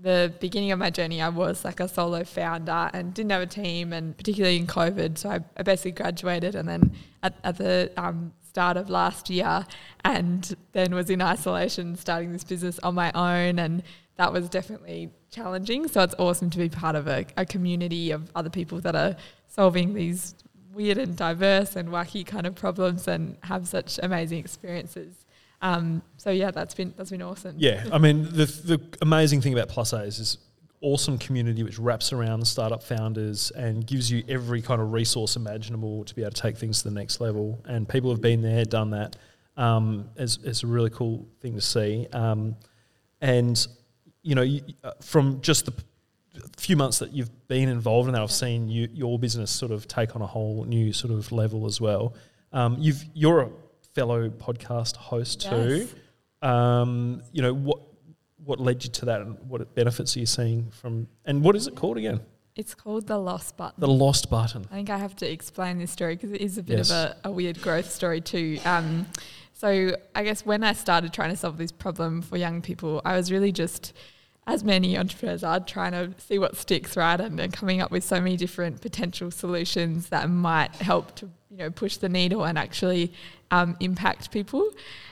[0.00, 3.46] the beginning of my journey, I was like a solo founder and didn't have a
[3.46, 5.18] team, and particularly in COVID.
[5.18, 9.64] So I, I basically graduated and then at, at the um, start of last year,
[10.04, 13.60] and then was in isolation starting this business on my own.
[13.60, 13.84] And
[14.16, 15.88] that was definitely challenging.
[15.88, 19.16] So it's awesome to be part of a, a community of other people that are
[19.48, 20.36] solving these
[20.72, 25.26] weird and diverse and wacky kind of problems and have such amazing experiences.
[25.60, 27.54] Um, so yeah, that's been that's been awesome.
[27.58, 30.38] Yeah, I mean the the amazing thing about Plus Eight is
[30.82, 36.04] awesome community which wraps around startup founders and gives you every kind of resource imaginable
[36.04, 37.62] to be able to take things to the next level.
[37.66, 39.16] And people have been there, done that.
[39.56, 42.08] Um, it's, it's a really cool thing to see.
[42.12, 42.56] Um,
[43.20, 43.64] and
[44.22, 45.72] you know, you, uh, from just the
[46.56, 49.86] few months that you've been involved in that, I've seen you, your business sort of
[49.88, 52.14] take on a whole new sort of level as well.
[52.52, 53.48] Um, you've you're a
[53.94, 55.88] fellow podcast host too.
[56.40, 57.80] Um, you know what
[58.44, 61.06] what led you to that, and what benefits are you seeing from?
[61.24, 62.20] And what is it called again?
[62.56, 63.74] It's called the lost button.
[63.80, 64.66] The lost button.
[64.70, 66.90] I think I have to explain this story because it is a bit Yes.
[66.90, 68.58] of a, a weird growth story too.
[68.64, 69.06] Um,
[69.62, 73.16] so I guess when I started trying to solve this problem for young people, I
[73.16, 73.92] was really just,
[74.44, 78.02] as many entrepreneurs are, trying to see what sticks, right, and, and coming up with
[78.02, 82.58] so many different potential solutions that might help to you know push the needle and
[82.58, 83.12] actually
[83.52, 84.68] um, impact people.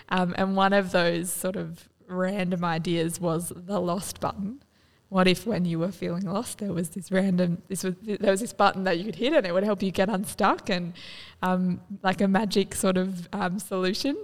[0.09, 4.65] Um, and one of those sort of random ideas was the lost button.
[5.11, 8.41] What if when you were feeling lost, there was this random, this was there was
[8.41, 10.95] this button that you could hit and it would help you get unstuck and
[11.43, 14.17] um, like a magic sort of um, solution.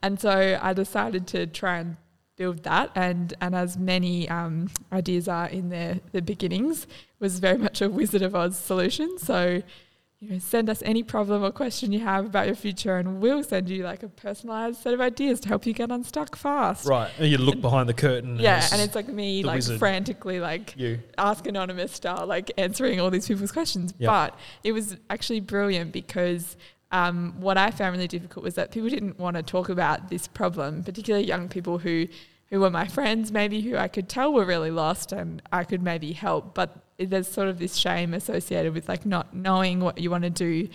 [0.00, 1.96] And so I decided to try and
[2.36, 2.90] build that.
[2.94, 6.86] And and as many um, ideas are in their the beginnings,
[7.18, 9.18] was very much a Wizard of Oz solution.
[9.18, 9.62] So
[10.20, 13.44] you know, send us any problem or question you have about your future, and we'll
[13.44, 16.86] send you like a personalized set of ideas to help you get unstuck fast.
[16.86, 18.36] Right, and you look behind the curtain.
[18.38, 19.78] Yeah, and it's like me, like wizard.
[19.78, 20.98] frantically, like you.
[21.16, 23.94] ask anonymous style, like answering all these people's questions.
[23.98, 24.08] Yep.
[24.08, 26.56] But it was actually brilliant because
[26.90, 30.26] um, what I found really difficult was that people didn't want to talk about this
[30.26, 32.08] problem, particularly young people who
[32.50, 35.82] who were my friends, maybe who I could tell were really lost and I could
[35.82, 36.54] maybe help.
[36.54, 40.30] But there's sort of this shame associated with like not knowing what you want to
[40.30, 40.68] do.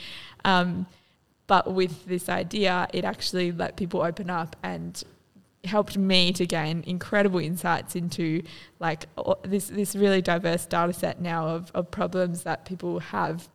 [0.46, 0.88] Um,
[1.48, 5.04] but with this idea, it actually let people open up and
[5.66, 8.44] helped me to gain incredible insights into
[8.80, 9.06] like
[9.44, 13.50] this this really diverse data set now of, of problems that people have.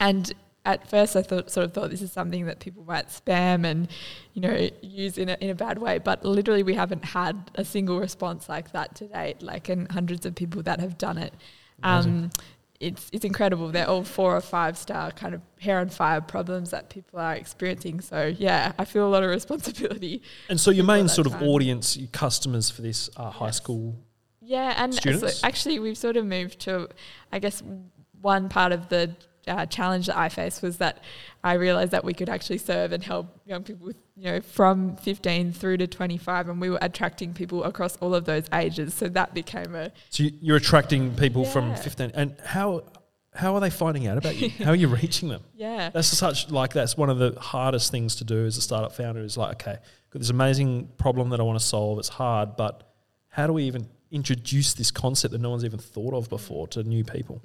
[0.00, 0.32] And
[0.66, 3.88] at first I thought sort of thought this is something that people might spam and,
[4.32, 5.98] you know, use in a, in a bad way.
[5.98, 10.24] But literally we haven't had a single response like that to date, like and hundreds
[10.24, 11.34] of people that have done it.
[11.84, 12.30] Um,
[12.80, 13.68] it's it's incredible.
[13.70, 17.34] They're all four or five star kind of hair on fire problems that people are
[17.34, 18.00] experiencing.
[18.00, 20.22] So yeah, I feel a lot of responsibility.
[20.48, 21.44] And so your main sort of time.
[21.44, 23.56] audience, your customers for this are high Yes.
[23.56, 23.96] school.
[24.40, 26.88] Yeah, and so actually, we've sort of moved to,
[27.32, 27.62] I guess,
[28.20, 31.02] one part of the uh, challenge that I faced was that
[31.42, 34.96] I realized that we could actually serve and help young people, with, you know, from
[34.96, 38.94] 15 through to 25, and we were attracting people across all of those ages.
[38.94, 42.12] So that became a So you- you're attracting people from 15.
[42.14, 42.84] And how
[43.36, 44.48] how are they finding out about you?
[44.50, 45.42] how are you reaching them?
[45.56, 45.90] yeah.
[45.90, 49.20] That's such like that's one of the hardest things to do as a startup founder
[49.22, 49.78] is like, okay,
[50.10, 51.98] got this amazing problem that I want to solve.
[51.98, 52.88] It's hard, but
[53.28, 56.82] how do we even introduce this concept that no one's even thought of before to
[56.84, 57.42] new people?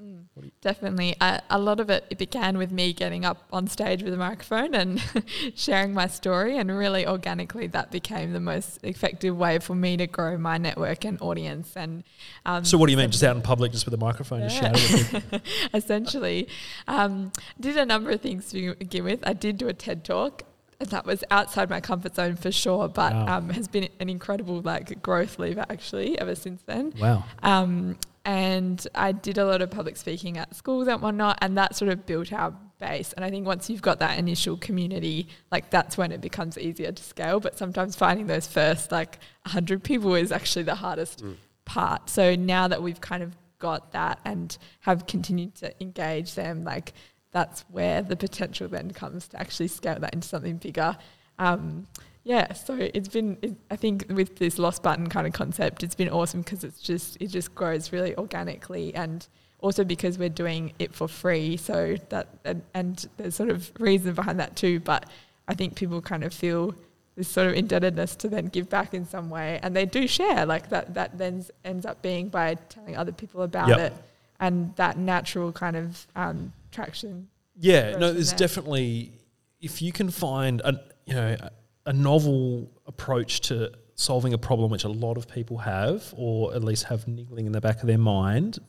[0.62, 1.16] Definitely.
[1.20, 4.18] I, a lot of it, it began with me getting up on stage with a
[4.18, 5.04] microphone and
[5.56, 6.58] sharing my story.
[6.58, 11.04] And really organically, that became the most effective way for me to grow my network
[11.04, 11.76] and audience.
[11.76, 12.04] And
[12.46, 13.12] um, So what do you mean?
[13.12, 15.42] Just out in public, just with a microphone, just shouting
[15.74, 16.48] essentially.
[16.88, 19.20] Um, did a number of things to begin with.
[19.28, 20.44] I did do a TED talk.
[20.80, 23.38] And that was outside my comfort zone for sure, but Wow.
[23.38, 26.94] um, has been an incredible like growth lever actually ever since then.
[27.00, 27.26] Wow.
[27.44, 31.76] Um, and I did a lot of public speaking at schools and whatnot, and that
[31.76, 33.12] sort of built our base.
[33.14, 36.92] And I think once you've got that initial community, like that's when it becomes easier
[36.94, 37.40] to scale.
[37.42, 41.24] But sometimes finding those first like 100 people is actually the hardest
[41.66, 42.10] part.
[42.10, 46.94] So now that we've kind of got that and have continued to engage them, like
[47.32, 50.98] that's where the potential then comes to actually scale that into something bigger.
[51.38, 51.88] Um,
[52.24, 53.38] yeah, so it's been.
[53.42, 56.82] It, I think with this lost button kind of concept, it's been awesome because it's
[56.82, 59.26] just it just grows really organically, and
[59.60, 61.56] also because we're doing it for free.
[61.58, 64.80] So that and, and there's sort of reason behind that too.
[64.80, 65.10] But
[65.48, 66.76] I think people kind of feel
[67.16, 70.46] this sort of indebtedness to then give back in some way, and they do share.
[70.46, 73.80] Like that that then ends up being by telling other people about Yep.
[73.80, 73.94] it,
[74.42, 77.28] and that natural kind of um, traction.
[77.56, 78.40] Yeah, no, there's there.
[78.40, 79.14] definitely
[79.60, 81.52] if you can find a you know a-
[81.86, 86.64] a novel approach to solving a problem which a lot of people have, or at
[86.64, 88.60] least have niggling in the back of their mind,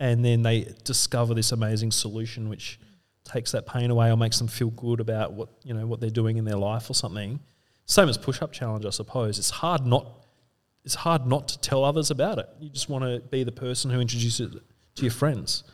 [0.00, 2.80] and then they discover this amazing solution which
[3.24, 6.10] takes that pain away or makes them feel good about what you know what they're
[6.10, 7.38] doing in their life or something.
[7.84, 9.38] Same as push up challenge, I suppose.
[9.38, 10.24] It's hard not
[10.84, 12.48] it's hard not to tell others about it.
[12.60, 14.62] You just want to be the person who introduces it
[14.96, 15.64] to your friends.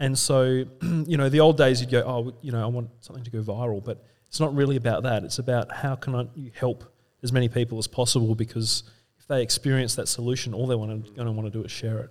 [0.00, 3.22] And so, you know, the old days you'd go, oh, you know, I want something
[3.22, 5.22] to go viral, but it's not really about that.
[5.22, 6.26] It's about how can I,
[6.58, 6.84] help
[7.22, 8.84] as many people as possible because
[9.18, 11.70] if they experience that solution, all they want to going to want to do is
[11.70, 12.10] share it.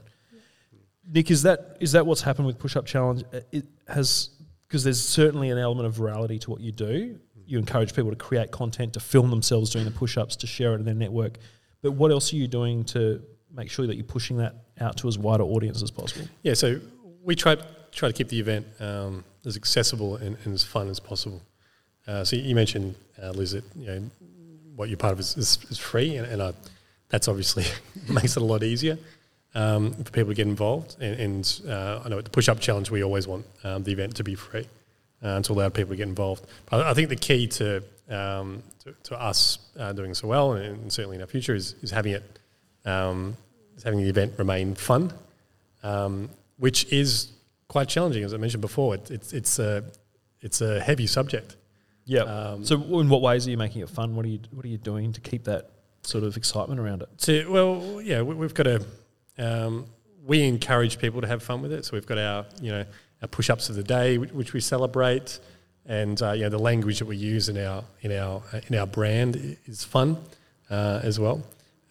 [1.11, 3.23] Nick, is that is that what's happened with Push Up Challenge?
[3.51, 4.29] It has
[4.67, 7.19] because there's certainly an element of virality to what you do.
[7.47, 10.75] You encourage people to create content, to film themselves doing the push-ups, to share it
[10.75, 11.39] in their network.
[11.81, 15.07] But what else are you doing to make sure that you're pushing that out to
[15.07, 16.27] as wide an audience as possible?
[16.43, 16.79] Yeah, so
[17.23, 17.57] we try
[17.91, 21.41] try to keep the event um, as accessible and, and as fun as possible.
[22.07, 24.09] Uh, so you mentioned, uh, Liz, that you know
[24.75, 26.55] what you're part of is, is, is free, and, and
[27.09, 27.65] that's obviously
[28.09, 28.97] makes it a lot easier
[29.55, 30.95] um, for people to get involved.
[30.99, 33.91] And, and uh, I know at the Push Up Challenge, we always want um, the
[33.91, 34.67] event to be free
[35.21, 36.45] uh, to allow people to get involved.
[36.69, 40.81] But I think the key to um, to, to us uh, doing so well, and,
[40.81, 42.39] and certainly in our future, is, is having it
[42.85, 43.37] um,
[43.75, 45.13] is having the event remain fun
[45.83, 47.29] um, which is
[47.69, 48.95] quite challenging, as I mentioned before.
[48.95, 49.85] It, it's it's a
[50.41, 51.55] it's a heavy subject.
[52.03, 52.21] Yeah.
[52.21, 54.15] Um, so, in what ways are you making it fun?
[54.15, 55.69] What are you What are you doing to keep that
[56.01, 57.09] sort of excitement around it?
[57.19, 58.85] To well, yeah, we, we've got a
[59.37, 59.85] um,
[60.25, 61.85] we encourage people to have fun with it.
[61.85, 62.85] So we've got our you know
[63.21, 65.39] our push-ups of the day, which, which we celebrate,
[65.85, 68.87] and uh, you know the language that we use in our in our in our
[68.87, 70.17] brand is fun
[70.69, 71.43] uh, as well.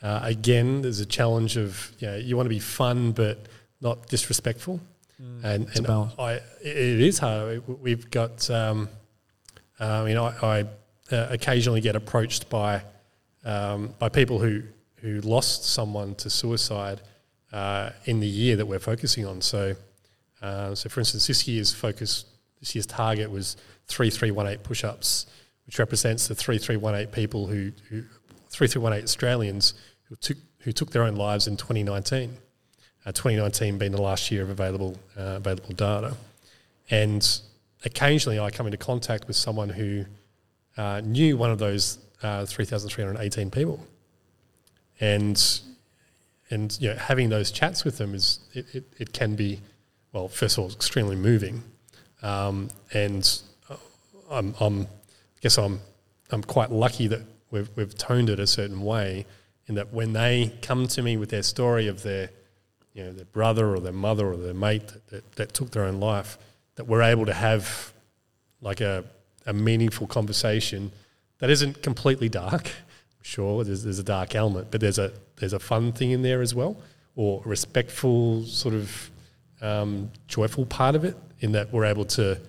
[0.02, 3.46] Uh, again, there's a challenge of you know you want to be fun but
[3.80, 4.80] not disrespectful,
[5.20, 6.12] Mm, and it's a and balance.
[6.18, 7.66] I it is hard.
[7.66, 8.88] We- We've got um,
[9.80, 10.60] I mean I, I
[11.14, 12.82] uh, occasionally get approached by
[13.44, 14.62] um, by people who
[14.96, 17.00] who lost someone to suicide
[17.52, 19.40] uh, in the year that we're focusing on.
[19.40, 19.74] So,
[20.42, 22.24] uh, so for instance, this year's focus,
[22.60, 25.26] this year's target was three three one eight push-ups,
[25.66, 28.02] which represents the three three one eight people who, who
[28.50, 29.74] three three one eight Australians
[30.08, 32.36] who took who took their own lives in 2019.
[33.08, 36.14] Uh, 2019 being the last year of available uh, available data,
[36.90, 37.40] and
[37.86, 40.04] occasionally I come into contact with someone who
[40.76, 43.82] uh, knew one of those uh, 3,318 people,
[45.00, 45.42] and
[46.50, 49.62] and you know having those chats with them is it, it, it can be
[50.12, 51.62] well first of all extremely moving,
[52.20, 53.40] um, and
[53.70, 53.76] uh,
[54.30, 55.80] I'm, I'm I guess I'm
[56.30, 59.24] I'm quite lucky that we've we've toned it a certain way
[59.66, 62.28] in that when they come to me with their story of their
[62.98, 65.84] you know their brother or their mother or their mate that, that, that took their
[65.84, 66.36] own life,
[66.74, 67.92] that we're able to have
[68.60, 69.04] like a,
[69.46, 70.90] a meaningful conversation
[71.38, 72.70] that isn't completely dark.
[73.20, 76.40] Sure, there's, there's a dark element, but there's a there's a fun thing in there
[76.40, 76.78] as well,
[77.14, 79.10] or a respectful sort of
[79.60, 82.40] um, joyful part of it, in that we're able to,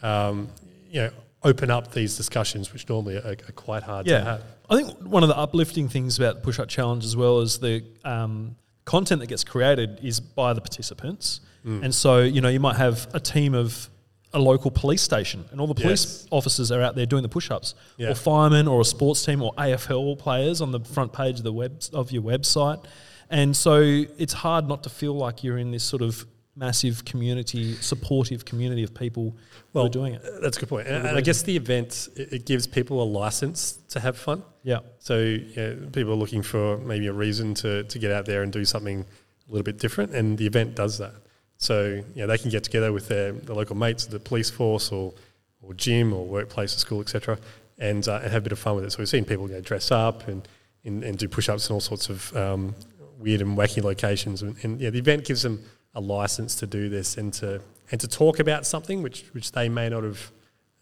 [0.00, 0.48] um,
[0.88, 1.10] you know,
[1.42, 4.44] open up these discussions, which normally are, are quite hard to Yeah, have.
[4.70, 7.58] I think one of the uplifting things about the push up challenge as well is
[7.58, 11.84] the um, content that gets created is by the participants, Mm.
[11.84, 13.88] and so you know you might have a team of
[14.34, 16.26] a local police station, and all the police Yes.
[16.32, 18.10] officers are out there doing the push ups, Yeah.
[18.10, 21.52] or firemen, or a sports team, or AFL players on the front page of the
[21.52, 22.82] web of your website,
[23.30, 23.80] and so
[24.18, 28.82] it's hard not to feel like you're in this sort of massive community, supportive community
[28.82, 29.34] of people
[29.72, 30.22] who are doing it.
[30.42, 30.86] That's a good point.
[30.86, 34.42] And, and I guess the event it, it gives people a license to have fun.
[34.62, 34.80] Yeah.
[34.98, 38.42] So you know, people are looking for maybe a reason to, to get out there
[38.42, 41.14] and do something a little bit different, and the event does that.
[41.56, 44.90] So you know, they can get together with their, the local mates, the police force,
[44.92, 45.14] or
[45.62, 47.38] or gym, or workplace, or school, etc.,
[47.78, 48.92] and uh, and have a bit of fun with it.
[48.92, 50.46] So we've seen people you know, dress up and,
[50.84, 52.74] and, and do push-ups in all sorts of um,
[53.18, 56.88] weird and wacky locations, and, and yeah, the event gives them a license to do
[56.88, 60.32] this and to and to talk about something which which they may not have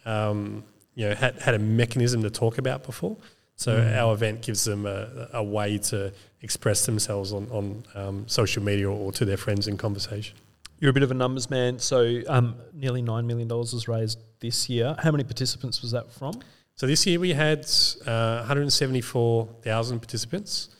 [0.04, 3.16] um, you know had, had a mechanism to talk about before.
[3.56, 8.62] So our event gives them a, a way to express themselves on, on um, social
[8.62, 10.34] media or to their friends in conversation.
[10.78, 14.18] You're a bit of a numbers man, so um, nearly nine million dollars was raised
[14.40, 14.96] this year.
[14.98, 16.40] How many participants was that from?
[16.74, 17.66] So this year we had
[18.06, 20.70] uh, 174,000 participants,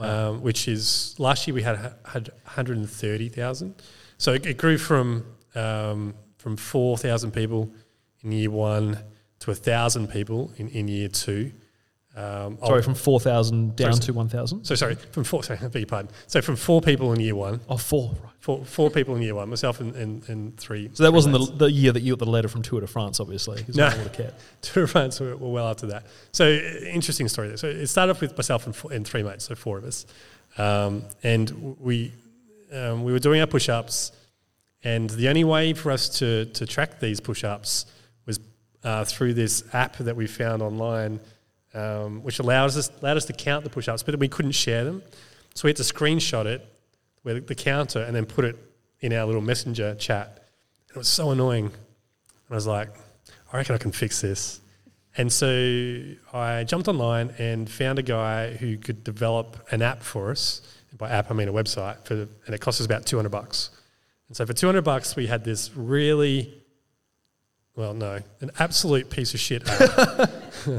[0.00, 3.74] Um, which is last year we had had 130,000.
[4.16, 7.72] So it, it grew from um, from 4,000 people
[8.22, 8.98] in year one
[9.40, 11.52] to 1,000 people in, in year two.
[12.18, 14.64] Um, Sorry, I'll- from four thousand down Sorry, to one thousand.
[14.64, 15.44] so sorry, from four.
[15.44, 16.10] Sorry, I beg your pardon.
[16.26, 18.10] So from four people in year one, Oh, four.
[18.10, 18.32] Right.
[18.40, 20.90] four, four people in year one, myself and, and, and three.
[20.94, 21.50] So that three wasn't mates.
[21.50, 23.64] the, the year that you got the letter from Tour de France, obviously.
[23.68, 23.84] No.
[23.84, 24.34] no one would have cared.
[24.62, 26.06] Tour de France were, were well after that.
[26.32, 27.56] So interesting story there.
[27.56, 30.04] So it started off with myself and, four, and three mates, so four of us,
[30.56, 32.12] um, and we
[32.72, 34.10] um, we were doing our push-ups,
[34.82, 37.86] and the only way for us to to track these push-ups
[38.26, 38.40] was
[38.82, 41.20] uh, through this app that we found online,
[41.74, 45.02] um, which allows us allowed us to count the push-ups, but we couldn't share them,
[45.54, 46.66] so we had to screenshot it
[47.24, 48.56] with the counter and then put it
[49.00, 50.46] in our little messenger chat.
[50.88, 51.66] It was so annoying.
[51.66, 51.74] And
[52.50, 52.88] I was like,
[53.52, 54.60] I reckon I can fix this.
[55.16, 60.30] And so I jumped online and found a guy who could develop an app for
[60.30, 60.62] us.
[60.96, 63.70] By app, I mean a website, for, and it cost us about 200 bucks.
[64.28, 66.62] And so for 200 bucks, we had this really,
[67.76, 70.30] well, no, an absolute piece of shit app.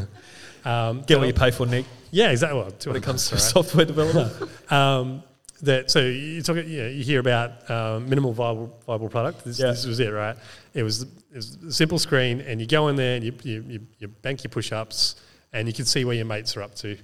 [0.66, 2.60] um, Get what you pay for, Nick, Yeah, exactly.
[2.60, 3.42] Well, when it comes to right.
[3.42, 4.34] software development.
[4.72, 5.24] Um,
[5.62, 9.44] that so you talk, you, know, you hear about um, minimal viable viable product.
[9.44, 9.72] This, Yeah.
[9.72, 10.38] this was it, right?
[10.74, 13.66] It was, it was a simple screen, and you go in there and you you,
[13.68, 15.16] you, you bank your push ups,
[15.52, 16.98] and you can see where your mates are up to.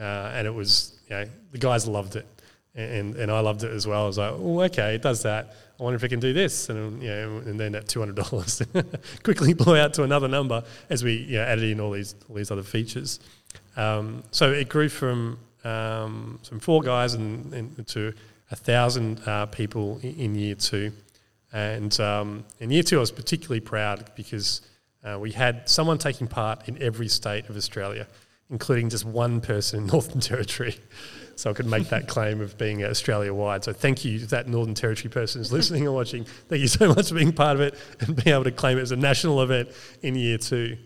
[0.00, 2.26] Uh, and it was, you know, the guys loved it,
[2.74, 4.04] and and I loved it as well.
[4.04, 5.54] I was like, oh, okay, it does that.
[5.78, 8.16] I wonder if it can do this, and you know, and then that two hundred
[8.16, 8.62] dollars
[9.22, 12.36] quickly blew out to another number as we you know, added in all these all
[12.36, 13.20] these other features.
[13.76, 18.12] Um, so it grew from um, from four guys and, and to
[18.50, 20.92] a thousand uh, people in, in year two.
[21.52, 24.62] And um, in year two, I was particularly proud because
[25.04, 28.06] uh, we had someone taking part in every state of Australia,
[28.50, 30.76] including just one person in Northern Territory.
[31.36, 33.64] So I could make that claim of being Australia wide.
[33.64, 36.24] So thank you, that Northern Territory person is listening or watching.
[36.48, 38.82] Thank you so much for being part of it and being able to claim it
[38.82, 39.70] as a national event
[40.02, 40.76] in year two.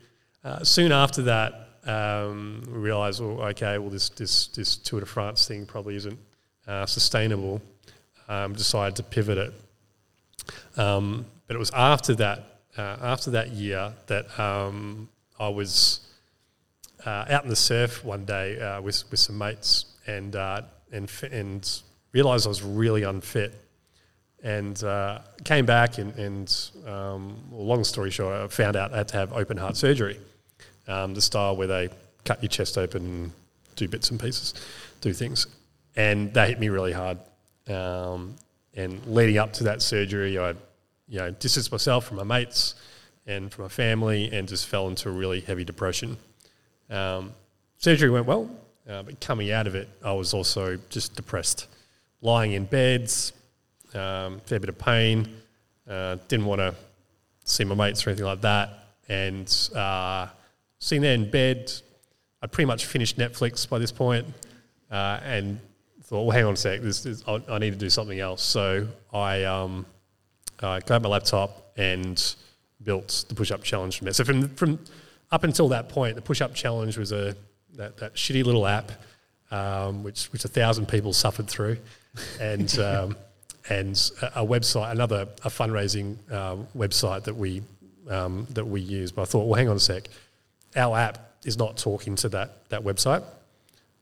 [0.45, 5.07] Uh, soon after that, um, we realised, well, okay, well this this this Tour de
[5.07, 6.19] France thing probably isn't
[6.67, 7.61] uh, sustainable.
[8.29, 9.55] Um, decided to pivot it.
[10.77, 16.01] Um, but it was after that uh, after that year that um, I was
[17.07, 21.83] out in the surf one day uh, with with some mates and uh, and and
[22.13, 23.55] realised I was really unfit.
[24.43, 29.09] And uh, came back and, and um, long story short, I found out I had
[29.09, 30.21] to have open heart surgery,
[30.87, 31.89] um, the style where they
[32.25, 33.33] cut your chest open and
[33.75, 34.55] do bits and pieces,
[35.01, 35.47] do things,
[35.97, 37.19] and that hit me really hard.
[37.67, 38.37] Um,
[38.75, 40.51] and leading up to that surgery, I,
[41.09, 42.75] you know, distanced myself from my mates
[43.27, 46.19] and from my family, and just fell into a really heavy depression.
[46.91, 47.33] Um,
[47.79, 48.51] surgery went well,
[48.89, 51.67] uh, but coming out of it, I was also just depressed,
[52.21, 53.33] lying in beds,
[53.95, 55.29] um, fair bit of pain.
[55.89, 56.75] Uh, didn't want to
[57.45, 58.71] see my mates or anything like that,
[59.09, 60.27] and uh,
[60.79, 61.73] sitting there in bed,
[62.43, 64.27] I'd pretty much finished Netflix by this point,
[64.91, 65.61] uh, and
[66.03, 68.43] thought, well, hang on a sec, this, this I, I, need to do something else.
[68.43, 69.87] So I, um,
[70.63, 72.37] I grabbed my laptop and
[72.83, 74.15] built the push-up challenge from there.
[74.15, 74.79] So from from
[75.31, 77.37] up until that point, the push-up challenge was a
[77.75, 78.93] that, that shitty little app,
[79.51, 81.79] um, which which a thousand people suffered through,
[82.41, 83.17] and um,
[83.69, 87.63] and a, a, website, another a fundraising uh, website that we
[88.09, 89.13] um, that we use.
[89.13, 90.09] But I thought, well, hang on a sec,
[90.77, 93.25] our app is not talking to that that website,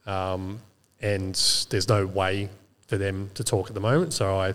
[0.07, 0.61] um,
[1.01, 1.35] and
[1.70, 2.49] there's no way
[2.87, 4.12] for them to talk at the moment.
[4.12, 4.55] So I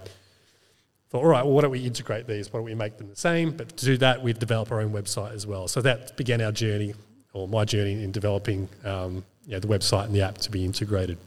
[1.10, 2.54] thought, all right, well, why don't we integrate these?
[2.54, 3.52] Why don't we make them the same?
[3.52, 5.68] But to do that, we'd develop our own website as well.
[5.68, 6.94] So that began our journey
[7.34, 10.64] or my journey in developing um, you know, the website and the app to be
[10.64, 11.18] integrated.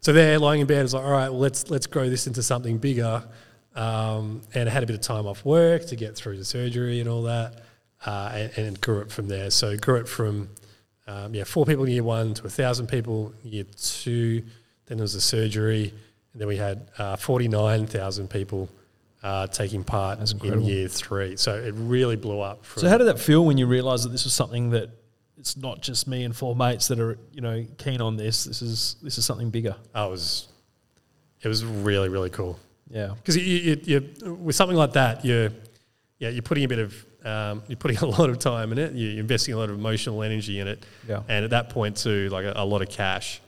[0.00, 2.28] So there, lying in bed, I was like, all right, well, let's let's grow this
[2.28, 3.24] into something bigger.
[3.74, 7.00] Um, and I had a bit of time off work to get through the surgery
[7.00, 7.64] and all that,
[8.06, 9.50] uh, and, and, grew it from there.
[9.50, 10.48] So grew it from
[11.06, 14.44] um, yeah four people in year one to a thousand people in year two.
[14.86, 15.92] Then there was the surgery,
[16.36, 18.68] and then we had uh, forty nine thousand people
[19.22, 21.34] uh, taking part in year three.
[21.38, 22.66] So it really blew up.
[22.76, 24.90] so how did that feel when you realised that this was something that
[25.38, 28.44] it's not just me and four mates that are you know keen on this.
[28.44, 29.76] This is this is something bigger.
[29.94, 30.48] I was,
[31.40, 32.60] it was really really cool.
[32.90, 35.48] Yeah, because you, you, you, with something like that, you're
[36.18, 38.92] yeah you're putting a bit of um, you're putting a lot of time in it.
[38.92, 40.84] You're investing a lot of emotional energy in it.
[41.08, 43.40] Yeah, and at that point too, like a, a lot of cash.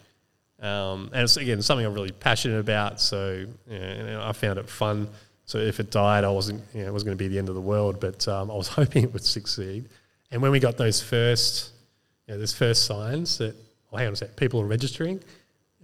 [0.60, 3.00] Um, and it's again something I'm really passionate about.
[3.00, 5.08] So yeah, I found it fun
[5.48, 7.48] so if it died, I wasn't, you know, it wasn't going to be the end
[7.48, 9.88] of the world, but um, I was hoping it would succeed.
[10.30, 11.72] And when we got those first,
[12.26, 13.56] you know, those first signs that,
[13.90, 15.22] oh, hang on a sec, people are registering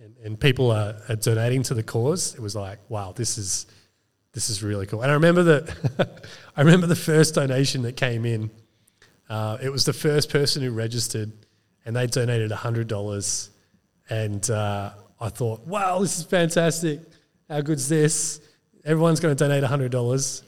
[0.02, 3.64] and, and people are, are donating to the cause, it was like, wow, this is,
[4.34, 5.00] this is really cool.
[5.00, 8.50] And I remember that, I remember the first donation that came in.
[9.30, 11.32] Uh, it was the first person who registered,
[11.86, 13.48] and they donated hundred dollars.
[14.10, 14.90] And uh,
[15.20, 17.00] I thought, wow, this is fantastic.
[17.48, 18.40] How good's this?
[18.84, 20.42] everyone's going to donate $100.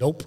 [0.00, 0.24] nope.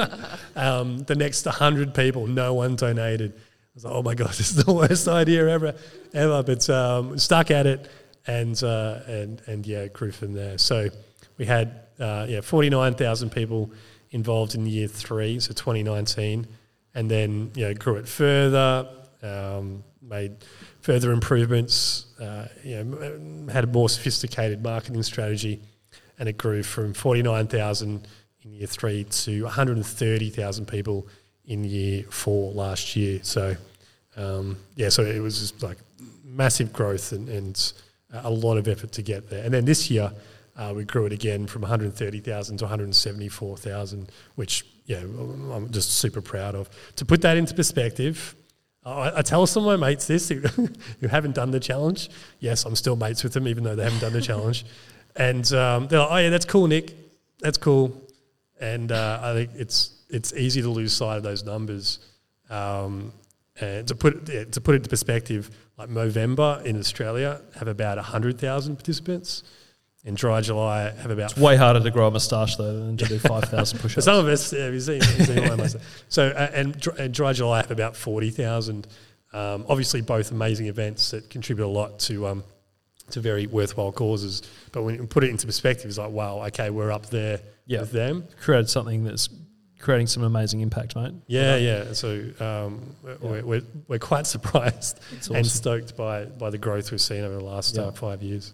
[0.56, 3.32] um, the next 100 people, no one donated.
[3.34, 3.40] I
[3.74, 5.74] was like, oh my God, this is the worst idea ever,
[6.14, 6.42] ever.
[6.42, 7.88] But um, stuck at it
[8.26, 10.58] and, uh, and, and yeah, grew from there.
[10.58, 10.88] So
[11.38, 13.70] we had uh, yeah, 49,000 people
[14.10, 16.46] involved in year three, so 2019.
[16.94, 18.88] And then, you know, grew it further,
[19.22, 20.36] um, made
[20.86, 25.60] further improvements, uh, you know, had a more sophisticated marketing strategy
[26.16, 28.06] and it grew from 49,000
[28.42, 31.08] in year three to 130,000 people
[31.44, 33.18] in year four last year.
[33.24, 33.56] So,
[34.16, 35.78] um, yeah, so it was just like
[36.24, 37.72] massive growth and, and,
[38.22, 39.44] a lot of effort to get there.
[39.44, 40.10] And then this year,
[40.56, 46.54] uh, we grew it again from 130,000 to 174,000, which, yeah, I'm just super proud
[46.54, 46.70] of.
[46.94, 48.36] To put that into perspective,
[48.86, 50.40] I, tell some of my mates this who,
[51.00, 52.08] who haven't done the challenge.
[52.38, 54.64] Yes, I'm still mates with them, even though they haven't done the challenge.
[55.16, 56.94] And um, they're like, oh, yeah, that's cool, Nick.
[57.40, 58.00] That's cool.
[58.60, 61.98] And uh, I think it's it's easy to lose sight of those numbers.
[62.48, 63.12] Um,
[63.60, 67.98] and to put yeah, to put it into perspective, like Movember in Australia have about
[67.98, 69.42] hundred thousand participants,
[70.06, 71.32] and Dry July have about.
[71.32, 74.04] It's way harder to grow a moustache though than to do five thousand push-ups.
[74.04, 77.96] some of us, yeah, seen, you've seen So uh, and, and Dry July have about
[77.96, 78.86] forty thousand.
[79.32, 82.44] Um, obviously, both amazing events that contribute a lot to um,
[83.10, 84.42] to very worthwhile causes.
[84.72, 87.80] But when you put it into perspective, it's like, wow, okay, we're up there yeah.
[87.80, 88.24] with them.
[88.40, 89.28] Created something that's
[89.78, 91.12] creating some amazing impact, mate.
[91.26, 91.92] Yeah, yeah.
[91.92, 97.00] So um, we're, we're, we're quite surprised It's and stoked by, by the growth we've
[97.00, 97.82] seen over the last Yeah.
[97.82, 98.52] uh, five years.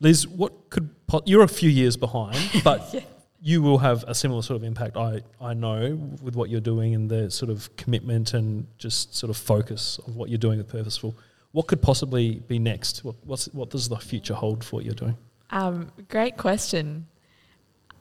[0.00, 3.00] Liz, what could po- you're a few years behind, but Yeah.
[3.40, 4.96] you will have a similar sort of impact.
[4.96, 9.30] I I know with what you're doing and the sort of commitment and just sort
[9.30, 11.14] of focus of what you're doing with Purposeful.
[11.52, 13.04] What could possibly be next?
[13.04, 15.16] What what's what does the future hold for what you're doing?
[15.50, 17.06] Um, great question.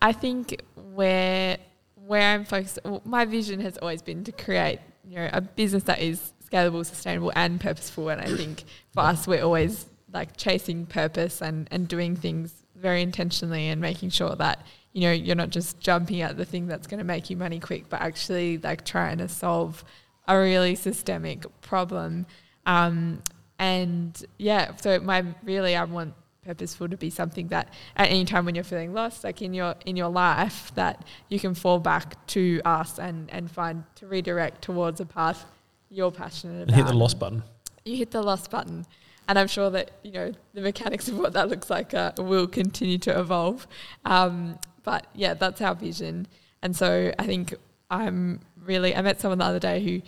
[0.02, 0.62] I think
[0.94, 1.58] where
[1.96, 5.84] where I'm focused, well, my vision has always been to create you know a business
[5.84, 8.10] that is scalable, sustainable, and purposeful.
[8.10, 9.86] And I think for us, we're always
[10.16, 15.12] like chasing purpose and and doing things very intentionally and making sure that you know
[15.12, 18.02] you're not just jumping at the thing that's going to make you money quick, but
[18.02, 19.84] actually like trying to solve
[20.28, 22.26] a really systemic problem.
[22.66, 23.22] Um,
[23.60, 26.14] and yeah, so my really I want
[26.46, 29.74] Purposeful to be something that at any time when you're feeling lost, like in your
[29.84, 34.62] in your life, that you can fall back to us and and find to redirect
[34.62, 35.44] towards a path
[35.90, 36.78] you're passionate And about.
[36.78, 37.44] hit the lost button.
[37.84, 38.86] You hit the lost button,
[39.28, 42.48] and I'm sure that you know the mechanics of what that looks like uh, will
[42.48, 43.68] continue to evolve.
[44.06, 46.28] Um, but yeah, that's our vision,
[46.62, 47.54] and so I think
[47.90, 48.96] I'm really.
[48.96, 50.02] I met someone the other day who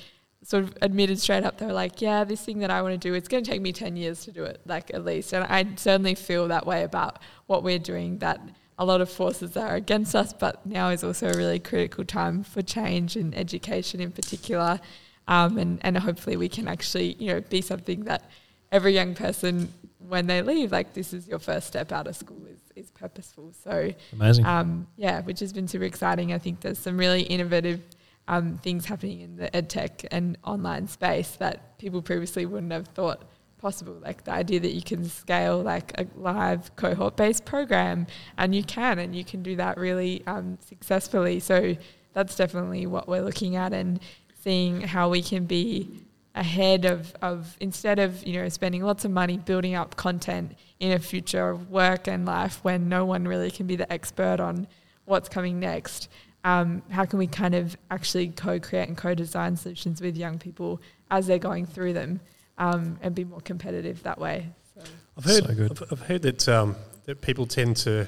[0.43, 2.97] sort of admitted straight up they were like yeah this thing that i want to
[2.97, 5.43] do it's going to take me 10 years to do it like at least and
[5.45, 8.39] i certainly feel that way about what we're doing that
[8.80, 12.43] a lot of forces are against us but now is also a really critical time
[12.43, 14.80] for change and education in particular
[15.28, 18.30] um, and, and hopefully we can actually you know be something that
[18.72, 22.41] every young person when they leave like this is your first step out of school
[22.49, 24.45] is, is purposeful so Amazing.
[24.45, 26.32] um, yeah, which has been super exciting.
[26.34, 27.82] I think there's some really innovative
[28.28, 33.24] um, things happening in the edtech and online space that people previously wouldn't have thought
[33.57, 33.97] possible.
[34.01, 38.07] Like the idea that you can scale like a live cohort-based program,
[38.38, 41.39] and you can, and you can do that really um, successfully.
[41.39, 41.76] So
[42.13, 43.99] that's definitely what we're looking at and
[44.43, 46.03] seeing how we can be
[46.38, 50.92] ahead of, of instead of you know spending lots of money building up content in
[50.92, 54.68] a future of work and life when no one really can be the expert on
[55.06, 56.10] what's coming next
[56.44, 60.80] um, how can we kind of actually co-create and co-design solutions with young people
[61.10, 62.20] as they're going through them
[62.60, 64.82] um, and be more competitive that way so
[65.18, 65.72] I've heard, So good.
[65.72, 66.76] I've, I've heard that, um,
[67.06, 68.08] that people tend to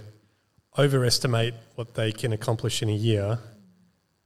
[0.77, 3.39] overestimate what they can accomplish in a year,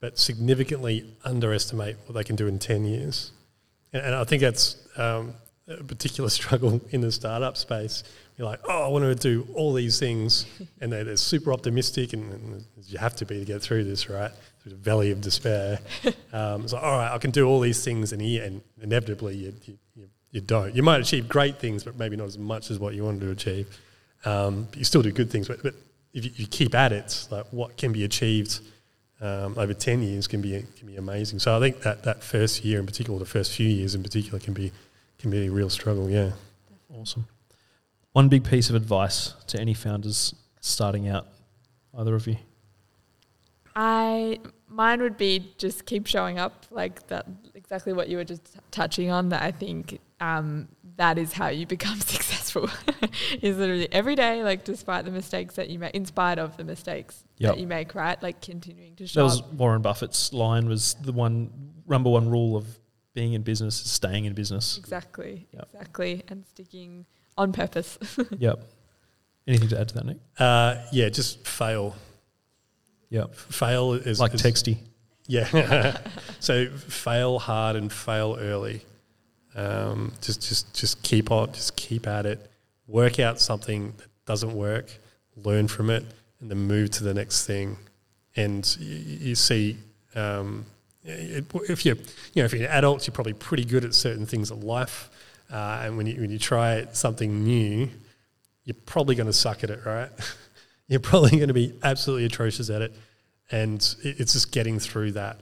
[0.00, 3.32] but significantly underestimate what they can do in 10 years.
[3.94, 5.32] And, and I think that's um,
[5.68, 8.04] a particular struggle in the startup space.
[8.36, 10.44] You're like, oh, I want to do all these things,
[10.80, 14.10] and they're, they're super optimistic, and, and you have to be to get through this,
[14.10, 14.32] right?
[14.62, 15.78] Through the valley of despair.
[16.32, 18.60] um, it's like, all right, I can do all these things in a year, and
[18.82, 20.74] inevitably you, you, you, you don't.
[20.74, 23.30] You might achieve great things, but maybe not as much as what you wanted to
[23.30, 23.80] achieve.
[24.24, 25.46] Um, but you still do good things.
[25.46, 25.74] But, but
[26.12, 28.60] if you, you keep at it, like what can be achieved
[29.20, 31.38] um, over 10 years can be can be amazing.
[31.38, 34.38] So I think that, that first year in particular, the first few years in particular,
[34.38, 34.72] can be
[35.18, 36.10] can be a real struggle.
[36.10, 36.32] Yeah.
[36.92, 37.26] Awesome.
[38.12, 41.26] One big piece of advice to any founders starting out,
[41.96, 42.36] either of you.
[43.74, 48.56] I mine would be just keep showing up like that exactly what you were just
[48.70, 52.68] touching on that I think um, that is how you become successful
[53.42, 56.64] is literally every day like despite the mistakes that you make in spite of the
[56.64, 57.54] mistakes Yep.
[57.54, 61.12] that you make right like continuing to show That was Warren Buffett's line was the
[61.12, 61.50] one
[61.88, 62.66] number one rule of
[63.12, 64.78] being in business is staying in business.
[64.78, 65.68] exactly Yep.
[65.72, 67.98] exactly and sticking on purpose
[68.38, 68.60] yep.
[69.46, 70.16] Anything to add to that, Nick?
[70.38, 71.94] Uh, yeah, just fail.
[73.10, 73.34] Yep.
[73.34, 74.78] Fail is Like is- texty.
[75.26, 75.98] Yeah.
[76.40, 78.82] so fail hard and fail early.
[79.54, 82.50] Um, just just just keep on, just keep at it.
[82.86, 84.90] Work out something that doesn't work,
[85.36, 86.04] learn from it,
[86.40, 87.76] and then move to the next thing.
[88.36, 89.76] And you, you see,
[90.14, 90.66] um,
[91.04, 91.94] it, if you
[92.34, 95.08] you know if you're an adult, you're probably pretty good at certain things in life.
[95.52, 97.88] Uh, and when you when you try something new,
[98.64, 100.10] you're probably going to suck at it, right?
[100.88, 102.92] you're probably going to be absolutely atrocious at it
[103.50, 105.38] and it- it's just getting through that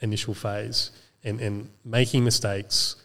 [0.00, 0.90] initial phase
[1.24, 2.96] and, and making mistakes,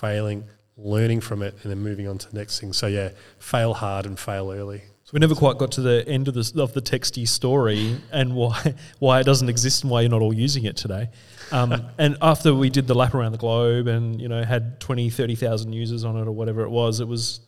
[0.00, 0.44] failing,
[0.76, 2.72] learning from it, and then moving on to the next thing.
[2.72, 4.82] So yeah, fail hard and fail early.
[5.04, 8.34] So we never quite got to the end of the of the Texty story and
[8.34, 11.10] why why it doesn't exist and why you're not all using it today.
[11.50, 15.10] Um, and after we did the lap around the globe and you know had 20,
[15.10, 17.40] 30,000 users on it or whatever it was, it was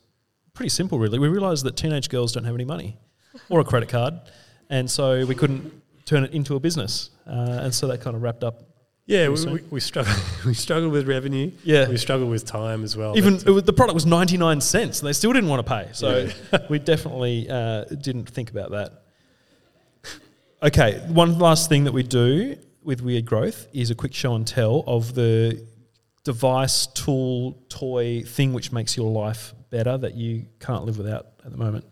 [0.54, 1.18] pretty simple really.
[1.18, 2.98] We realized that teenage girls don't have any money
[3.48, 4.14] or a credit card,
[4.68, 5.72] and so we couldn't
[6.04, 7.10] turn it into a business.
[7.26, 8.71] Uh, and so that kind of wrapped up.
[9.06, 10.14] Yeah, we, we, we struggle.
[10.46, 11.50] we struggle with revenue.
[11.64, 11.88] Yeah.
[11.88, 13.16] we struggle with time as well.
[13.18, 15.88] Even it was, the product was 99 cents and they still didn't want to pay.
[15.92, 16.28] So
[16.70, 19.02] we definitely uh, didn't think about that.
[20.62, 24.46] Okay, one last thing that we do with Weird Growth is a quick show and
[24.46, 25.66] tell of the
[26.22, 31.50] device, tool, toy thing which makes your life better that you can't live without at
[31.50, 31.84] the moment.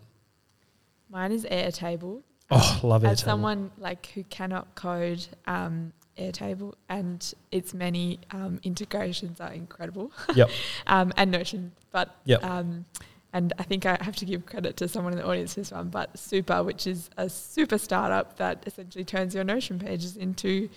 [1.09, 2.23] Mine is Airtable.
[2.49, 3.09] Oh, love it.
[3.09, 10.11] As someone like who cannot code um, Airtable and its many um, integrations are incredible.
[10.35, 10.49] Yep.
[10.87, 12.43] um, and Notion, but Yep.
[12.43, 12.85] um,
[13.33, 15.71] and I think I have to give credit to someone in the audience for this
[15.71, 20.69] one, but Super, which is a super startup that essentially turns your Notion pages into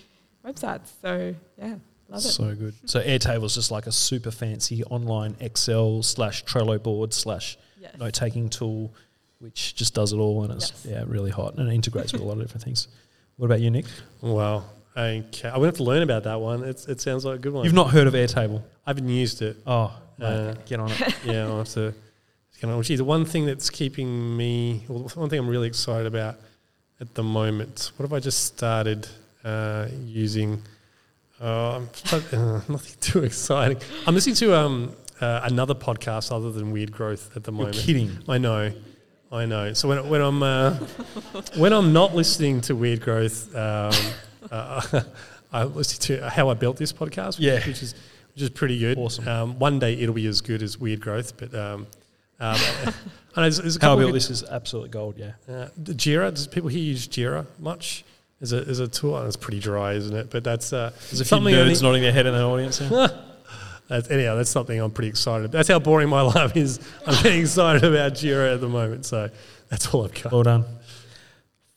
[0.45, 0.91] websites.
[1.01, 1.75] So yeah,
[2.09, 2.21] love it.
[2.21, 2.73] So good.
[2.85, 7.97] So Airtable is just like a super fancy online Excel slash Trello board slash Yes.
[7.99, 8.91] note taking tool,
[9.39, 10.85] which just does it all and it's Yes.
[10.89, 12.87] yeah really hot and it integrates with a lot of different things.
[13.37, 13.85] What about you, Nick?
[14.21, 14.63] Wow.
[14.97, 15.49] Okay.
[15.49, 16.63] I'm to have to learn about that one.
[16.63, 17.65] It's, it sounds like a good one.
[17.65, 18.61] You've not heard of Airtable?
[18.85, 19.57] I haven't used it.
[19.67, 21.15] Oh, Uh, get on it.
[21.25, 21.93] yeah, I'll have to.
[22.61, 26.07] Kind of, gee, the one thing that's keeping me, well, one thing I'm really excited
[26.07, 26.37] about
[27.01, 29.07] at the moment, what have I just started
[29.43, 30.61] uh, using?
[31.41, 31.81] Uh,
[32.13, 33.77] I'm uh, nothing too exciting.
[34.07, 37.75] I'm listening to um, uh, another podcast other than Weird Growth at the You're moment.
[37.77, 38.17] kidding.
[38.29, 38.71] I know,
[39.33, 39.73] I know.
[39.73, 40.75] So when, when I'm uh,
[41.57, 43.91] when I'm not listening to Weird Growth, um,
[44.51, 45.01] uh,
[45.53, 47.65] I listen to how I built this podcast, Yeah.
[47.65, 47.93] which is
[48.33, 48.97] which is pretty good.
[48.97, 49.27] Awesome.
[49.27, 51.87] Um, one day it'll be as good as Weird Growth, but um,
[52.39, 52.57] um,
[53.35, 55.31] there's, there's a How I built this is absolute gold, yeah.
[55.47, 56.33] uh, the Jira.
[56.33, 58.03] Does people here use Jira much?
[58.41, 60.29] As a, as a tool, Oh, it's pretty dry, isn't it?
[60.29, 62.79] But that's uh, There's a few nerds nodding their head in the audience.
[62.79, 62.89] here.
[63.87, 65.53] that's, anyhow, that's something I'm pretty excited about.
[65.53, 66.81] That's how boring my life is.
[67.07, 69.05] I'm getting excited about Jira at the moment.
[69.05, 69.29] So
[69.69, 70.33] that's all I've got.
[70.33, 70.65] well done.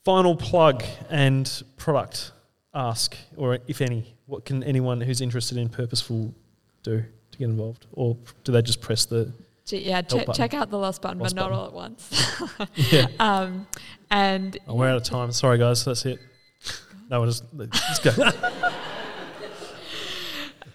[0.05, 2.33] Final plug and product
[2.75, 6.35] ask, or if any, what can anyone who's interested in Purposeful
[6.83, 7.87] do to get involved?
[7.93, 9.33] Or do they just press the.
[9.71, 10.33] Yeah, button.
[10.33, 11.59] check out the lost button, Lost but not button.
[11.61, 12.43] all at once.
[12.93, 13.07] Yeah.
[13.21, 13.67] um,
[14.11, 15.31] and Oh, we're out of time.
[15.33, 15.85] Sorry, guys.
[15.85, 16.19] That's it.
[17.11, 18.13] No, we'll just, let's go.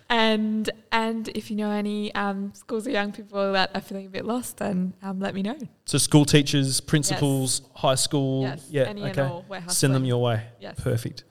[0.09, 4.09] and and if you know any um, schools or young people that are feeling a
[4.09, 5.57] bit lost, then um, let me know.
[5.85, 8.43] So, school teachers, principals, high school.
[8.43, 8.83] Yes, yeah.
[8.83, 9.43] any okay.
[9.69, 10.43] Send them your way.
[10.59, 10.79] Yes.
[10.79, 11.23] Perfect.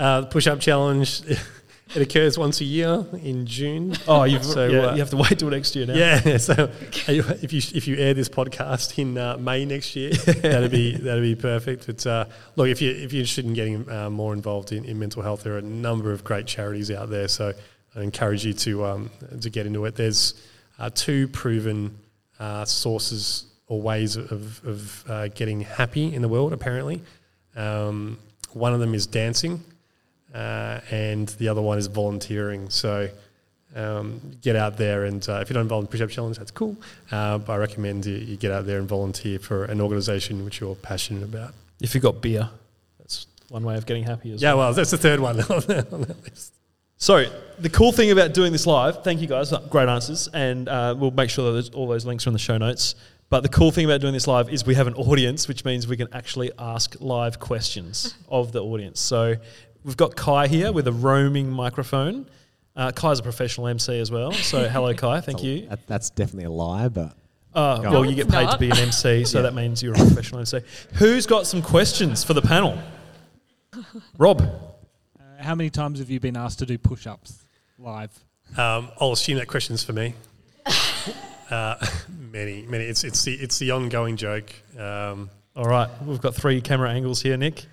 [0.00, 1.20] Uh, the push up challenge,
[1.94, 3.94] it occurs once a year in June.
[4.08, 5.94] Oh, you've, So, yeah, uh, you have to wait till next year now.
[5.94, 10.70] Yeah, so if you if you air this podcast in uh, May next year, that'd
[10.70, 11.86] be that'd be perfect.
[11.86, 12.24] But uh,
[12.56, 15.42] look, if you if you're interested in getting uh, more involved in, in mental health,
[15.42, 17.28] there are a number of great charities out there.
[17.28, 17.52] So
[17.94, 19.96] I encourage you to um, to get into it.
[19.96, 20.34] There's
[20.78, 21.98] uh, two proven
[22.38, 26.54] uh, sources or ways of of uh, getting happy in the world.
[26.54, 27.02] Apparently,
[27.54, 28.18] um,
[28.52, 29.62] one of them is dancing,
[30.34, 32.70] uh, and the other one is volunteering.
[32.70, 33.08] So
[33.76, 36.50] um, get out there and uh, if you're not involved in push up challenge that's
[36.50, 36.76] cool
[37.12, 40.58] uh, but i recommend you, you get out there and volunteer for an organization which
[40.60, 42.48] you're passionate about If you've got beer,
[42.98, 44.50] that's one way of getting happy as well.
[44.50, 44.66] yeah well.
[44.66, 46.52] well that's the third one on that on that list
[46.96, 47.24] So,
[47.60, 51.12] the cool thing about doing this live, thank you guys, great answers, and uh, we'll
[51.12, 52.94] make sure that there's- all those links are in the show notes.
[53.30, 55.86] But the cool thing about doing this live is we have an audience, which means
[55.86, 58.98] we can actually ask live questions of the audience.
[59.00, 59.36] So,
[59.84, 62.26] we've got Kai here with a roaming microphone.
[62.76, 64.32] Uh, Kai's a professional MC as well.
[64.32, 65.20] So, hello, Kai.
[65.20, 65.66] Thank you.
[65.68, 67.14] That, that's definitely a lie, but
[67.54, 69.94] Uh, Go well, you get It's paid to be an MC, so that means you're
[69.94, 70.60] a professional MC.
[70.94, 72.78] Who's got some questions for the panel?
[74.18, 74.40] Rob.
[74.40, 77.44] Uh, how many times have you been asked to do push-ups
[77.78, 78.12] live?
[78.56, 80.12] um, i'll assume that question's for me
[81.50, 81.76] uh,
[82.32, 86.60] many many it's it's the it's the ongoing joke um, All right, we've got three
[86.60, 87.66] camera angles here, Nick.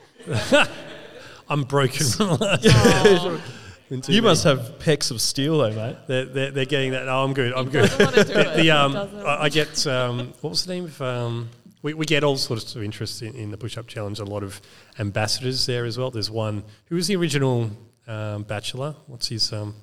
[1.49, 2.05] I'm broken
[3.89, 5.95] You must have pecs of steel, though, mate.
[6.07, 8.57] they're, they're, they're getting that oh i'm good i'm good doesn't want to do it.
[8.57, 8.95] the, um.
[9.25, 11.49] I, I get um, what was the name of um,
[11.83, 14.19] we, we get all sorts of interest in, in the push up challenge.
[14.19, 14.59] A lot of
[14.99, 16.11] ambassadors there as well.
[16.11, 17.69] There's one who was the original
[18.07, 18.93] um, bachelor.
[19.05, 19.73] What's his um,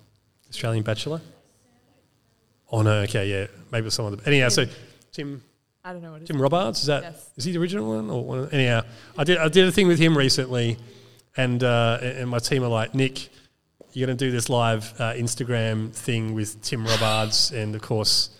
[0.50, 1.22] Australian bachelor?
[2.70, 4.20] Oh no, okay, yeah, maybe it was someone.
[4.26, 4.66] Anyhow, so
[5.12, 5.42] Tim
[5.84, 6.28] I don't know what it is.
[6.28, 7.44] Tim Robards is that is Yes.
[7.46, 8.38] he the original one or one?
[8.40, 8.82] Of, anyhow,
[9.16, 10.76] I did I did a thing with him recently,
[11.36, 13.28] and uh, and my team are like Nick.
[13.92, 18.30] You're going to do this live uh, Instagram thing with Tim Robards, and of course,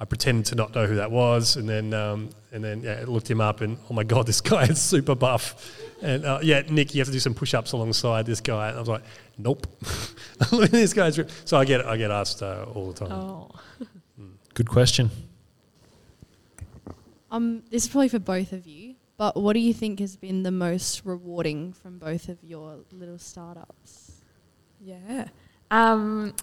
[0.00, 3.04] I pretended to not know who that was, and then um, and then yeah, I
[3.04, 6.62] looked him up, and oh my god, this guy is super buff, and uh, yeah,
[6.68, 8.68] Nick, you have to do some push-ups alongside this guy.
[8.68, 9.02] And I was like,
[9.36, 9.66] nope,
[10.52, 11.18] look at this guy's.
[11.18, 11.30] rip.
[11.44, 13.12] So I get I get asked uh, all the time.
[13.12, 13.50] Oh,
[14.54, 15.10] Good question.
[17.30, 20.42] Um, this is probably for both of you, but what do you think has been
[20.42, 24.22] the most rewarding from both of your little startups?
[24.80, 25.28] yeah.
[25.70, 26.34] Um,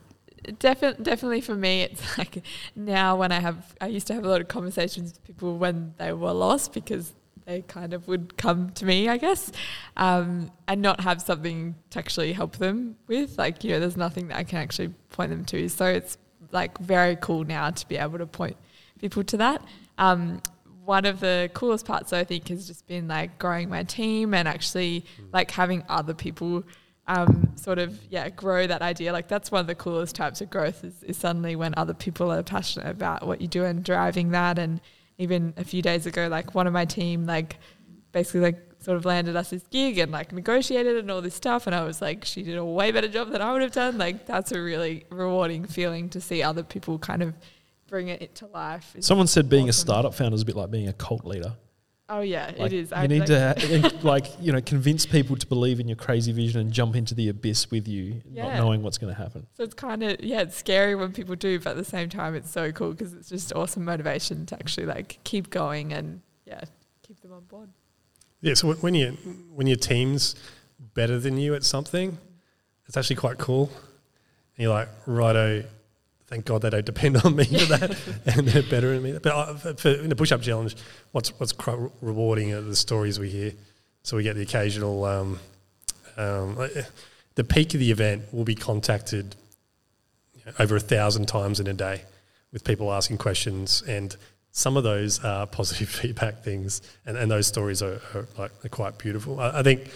[0.59, 2.43] definitely, definitely for me, it's like
[2.75, 5.93] now when I have, I used to have a lot of conversations with people when
[5.97, 7.13] they were lost because
[7.45, 9.51] they kind of would come to me, I guess,
[9.97, 13.37] um, and not have something to actually help them with.
[13.37, 15.67] Like, you know, there's nothing that I can actually point them to.
[15.69, 16.17] So it's
[16.51, 18.57] like very cool now to be able to point
[18.99, 19.63] people to that.
[19.97, 20.41] Um,
[20.83, 24.47] one of the coolest parts, I think, has just been like growing my team and
[24.47, 26.63] actually like having other people
[27.07, 29.11] um, sort of yeah grow that idea.
[29.11, 32.31] Like that's one of the coolest types of growth is, is suddenly when other people
[32.31, 34.57] are passionate about what you do and driving that.
[34.57, 34.81] And
[35.17, 37.57] even a few days ago, like one of my team like
[38.11, 41.67] basically like sort of landed us this gig and like negotiated and all this stuff.
[41.67, 43.97] And I was like, she did a way better job than I would have done.
[43.97, 47.35] Like that's a really rewarding feeling to see other people kind of
[47.91, 48.93] bring it to life.
[48.95, 51.53] It's Someone said being a startup founder is a bit like being a cult leader.
[52.09, 52.89] Oh yeah, Like, it is.
[52.91, 56.31] You I- need like- to like you know convince people to believe in your crazy
[56.31, 59.45] vision and jump into the abyss with you, not knowing what's going to happen.
[59.55, 62.33] So it's kind of yeah, it's scary when people do, but at the same time,
[62.35, 66.61] it's so cool because it's just awesome motivation to actually like keep going and yeah,
[67.07, 67.69] keep them on board.
[68.41, 69.11] Yeah, so when you
[69.53, 70.35] when your team's
[70.93, 72.17] better than you at something,
[72.87, 73.69] it's actually quite cool.
[74.57, 75.63] And you're like, righto,
[76.31, 77.97] thank God they don't depend on me for that,
[78.35, 79.19] and they're better than me.
[79.21, 80.75] But uh, for, in the push-up challenge,
[81.11, 83.51] what's what's quite rewarding are the stories we hear.
[84.03, 85.03] So we get the occasional.
[85.03, 85.39] Um,
[86.17, 86.67] um, uh,
[87.35, 89.35] the peak of the event will be contacted
[90.59, 92.03] over a thousand times in a day
[92.51, 94.15] with people asking questions and
[94.51, 98.69] some of those are positive feedback things and, and those stories are, are like are
[98.69, 99.89] quite beautiful I, I think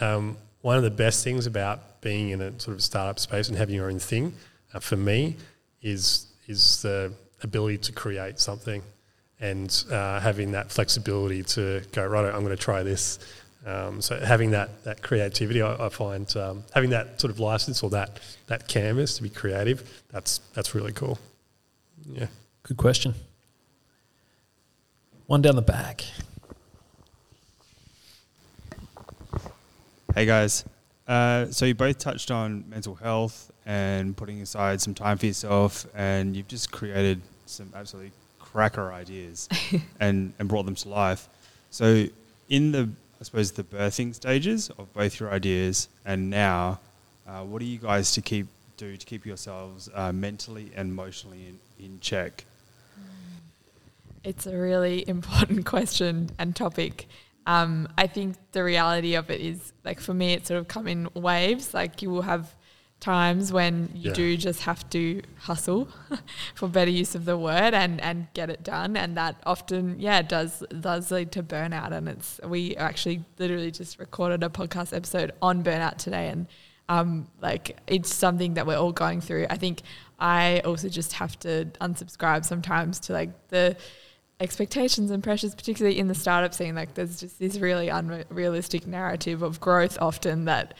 [0.00, 3.56] um, one of the best things about being in a sort of startup space and
[3.56, 4.34] having your own thing
[4.72, 5.36] uh, for me
[5.86, 7.12] is is the
[7.42, 8.82] ability to create something
[9.40, 13.18] and uh, having that flexibility to go right I'm going to try this
[13.66, 17.82] um, so having that that creativity, I, I find um, having that sort of license
[17.82, 21.18] or that that canvas to be creative, that's that's really cool.
[22.06, 22.28] Yeah.
[22.62, 23.14] Good question.
[25.26, 26.04] One down the back.
[30.14, 30.64] Hey guys.
[31.08, 35.86] Uh, so you both touched on mental health and putting aside some time for yourself,
[35.94, 39.48] and you've just created some absolutely cracker ideas
[40.00, 41.28] and, and brought them to life.
[41.70, 42.06] So
[42.48, 42.88] in the,
[43.20, 46.80] I suppose, the birthing stages of both your ideas and now,
[47.26, 48.46] uh, what do you guys to keep
[48.76, 52.44] do to keep yourselves uh, mentally and emotionally in, in check?
[54.22, 57.08] It's a really important question and topic.
[57.46, 60.88] Um, I think the reality of it is, like for me, it sort of come
[60.88, 61.74] in waves.
[61.74, 62.54] Like you will have
[63.00, 64.14] times when you Yeah.
[64.14, 65.88] do just have to hustle,
[66.54, 70.22] for better use of the word, and and get it done, and that often, yeah,
[70.22, 71.92] does does lead to burnout.
[71.92, 76.46] And it's we actually literally just recorded a podcast episode on burnout today, and
[76.88, 79.46] um, like it's something that we're all going through.
[79.50, 79.82] I think
[80.18, 83.76] I also just have to unsubscribe sometimes to like the
[84.40, 86.74] expectations and pressures, particularly in the startup scene.
[86.74, 90.74] Like there's just this really unrealistic narrative of growth often that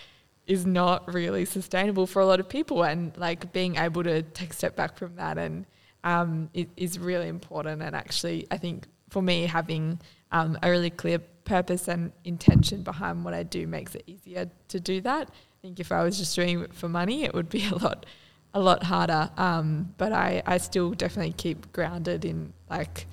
[0.47, 2.84] is not really sustainable for a lot of people.
[2.84, 5.66] And like being able to take a step back from that and
[6.05, 7.82] um, it is really important.
[7.82, 13.24] And actually, I think for me, having um, a really clear purpose and intention behind
[13.24, 15.28] what I do makes it easier to do that.
[15.28, 18.07] I think if I was just doing it for money, it would be a lot,
[18.55, 19.30] a lot harder.
[19.36, 23.07] Um, but I, I still definitely keep grounded in like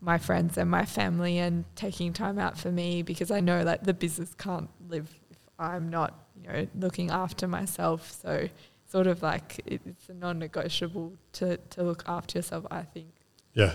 [0.00, 3.84] my friends and my family and taking time out for me because I know that
[3.84, 6.18] the business can't live if I'm not,
[6.52, 8.10] know, looking after myself.
[8.22, 8.48] So
[8.90, 13.08] sort of like it's a non-negotiable to, to look after yourself, I think.
[13.54, 13.74] Yeah,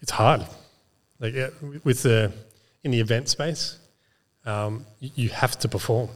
[0.00, 0.46] it's hard.
[1.18, 1.48] Like yeah,
[1.84, 2.32] with the
[2.84, 3.78] in the event space,
[4.44, 6.08] um, you, have to perform.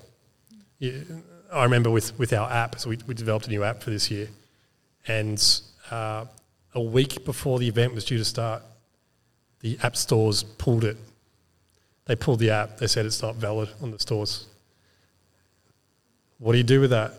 [0.78, 1.04] You,
[1.52, 4.10] I remember with with our app, so we, we developed a new app for this
[4.10, 4.28] year,
[5.08, 5.42] and
[5.90, 6.26] uh,
[6.74, 8.62] a week before the event was due to start,
[9.60, 10.96] the app stores pulled it.
[12.04, 12.78] They pulled the app.
[12.78, 14.46] They said it's not valid on the stores.
[16.40, 17.12] What do you do with that?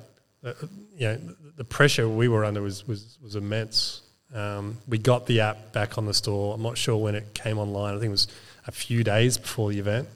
[0.44, 0.54] Uh,
[0.98, 1.20] you know,
[1.56, 4.02] the- pressure we were under was was, was immense.
[4.34, 6.56] Um, we got the app back on the store.
[6.56, 7.96] I'm not sure when it came online.
[7.96, 8.28] I think it was
[8.68, 10.10] a few days before the event.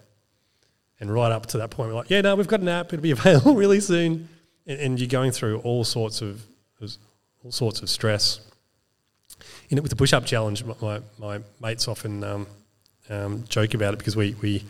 [1.00, 2.94] And right up to that point, we're like, yeah, no, we've got an app.
[2.94, 4.28] It'll be available really soon.
[4.66, 6.44] And, and you're going through all sorts of
[7.46, 8.42] all sorts of stress.
[9.70, 12.48] In it with the push-up challenge, my, my, my mates often um,
[13.10, 14.64] um, joke about it because we we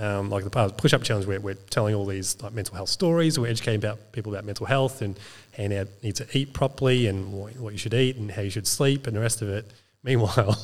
[0.00, 3.38] um, like the part push-up challenge, we're, we're telling all these like mental health stories.
[3.38, 5.18] We're educating about people about mental health and
[5.56, 8.66] how you need to eat properly and what, you should eat and how you should
[8.66, 9.70] sleep and the rest of it.
[10.02, 10.56] Meanwhile,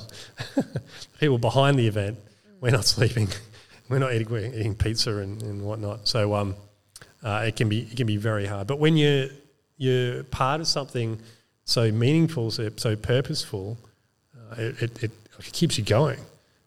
[1.21, 2.19] people behind the event,
[2.63, 3.29] we're not sleeping,
[3.91, 6.09] we're not eating, we're eating pizza and, and whatnot.
[6.09, 6.55] So um,
[7.23, 8.67] uh, it can be it can be very hard.
[8.67, 9.29] But when you're
[9.77, 11.21] you're part of something
[11.65, 13.77] so meaningful, so, so purposeful,
[14.35, 16.21] uh, it, it, it keeps you going.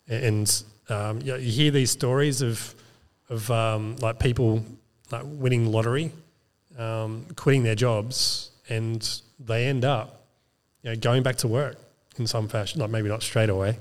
[0.08, 2.76] And um, you, know, you hear these stories of
[3.30, 4.64] of um, like people
[5.12, 6.12] like winning lottery,
[6.78, 10.26] um, quitting their jobs, and they end up
[10.84, 11.78] you know, going back to work
[12.18, 13.78] in some fashion, like maybe not straight away,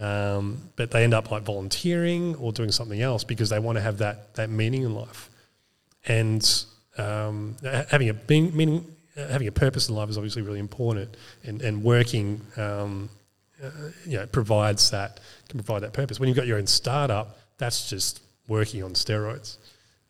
[0.00, 3.82] um, but they end up like volunteering or doing something else because they want to
[3.82, 5.30] have that that meaning in life,
[6.06, 6.64] and
[6.98, 8.84] um, having a being, meaning,
[9.16, 13.08] having a purpose in life is obviously really important, and and working, um,
[13.62, 13.70] uh,
[14.06, 16.18] you know, provides that can provide that purpose.
[16.20, 19.58] When you've got your own startup, that's just working on steroids.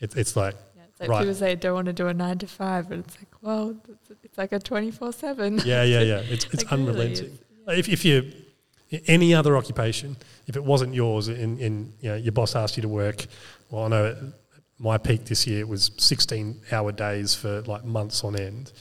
[0.01, 1.19] It, it's like Yeah, it's like Right.
[1.21, 3.77] people say don't want to do a nine to five, but it's like, well,
[4.23, 5.59] it's, like a twenty four seven.
[5.65, 6.21] yeah, yeah, yeah.
[6.31, 7.25] It's it's Like, really, unrelenting.
[7.27, 8.33] it's- Like, If if you
[9.07, 10.17] any other occupation,
[10.49, 13.27] if it wasn't yours, and, and you know, your boss asked you to work,
[13.71, 14.17] well, I know at
[14.79, 18.73] my peak this year was 16 hour days for like months on end.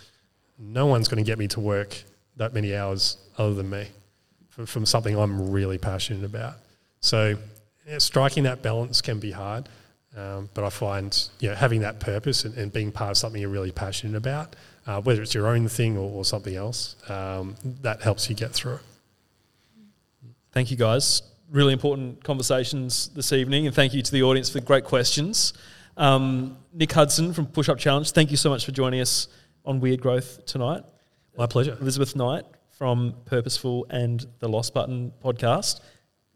[0.57, 2.01] No one's going to get me to work
[2.37, 3.87] that many hours other than me
[4.59, 6.55] from, from something I'm really passionate about.
[6.99, 7.37] So
[7.87, 9.69] yeah, striking that balance can be hard,
[10.17, 13.39] um, but I find you know, having that purpose and, and being part of something
[13.39, 17.55] you're really passionate about, uh, whether it's your own thing or, or something else, um,
[17.81, 18.81] that helps you get through it.
[20.51, 21.21] Thank you, guys.
[21.49, 25.53] Really important conversations this evening, and thank you to the audience for great questions.
[25.95, 29.29] Um, Nick Hudson from Push Up Challenge, thank you so much for joining us
[29.63, 30.83] on Weird Growth tonight.
[31.37, 31.77] My pleasure.
[31.79, 32.43] Elizabeth Knight
[32.79, 35.81] from Purposeful and the Lost Button podcast.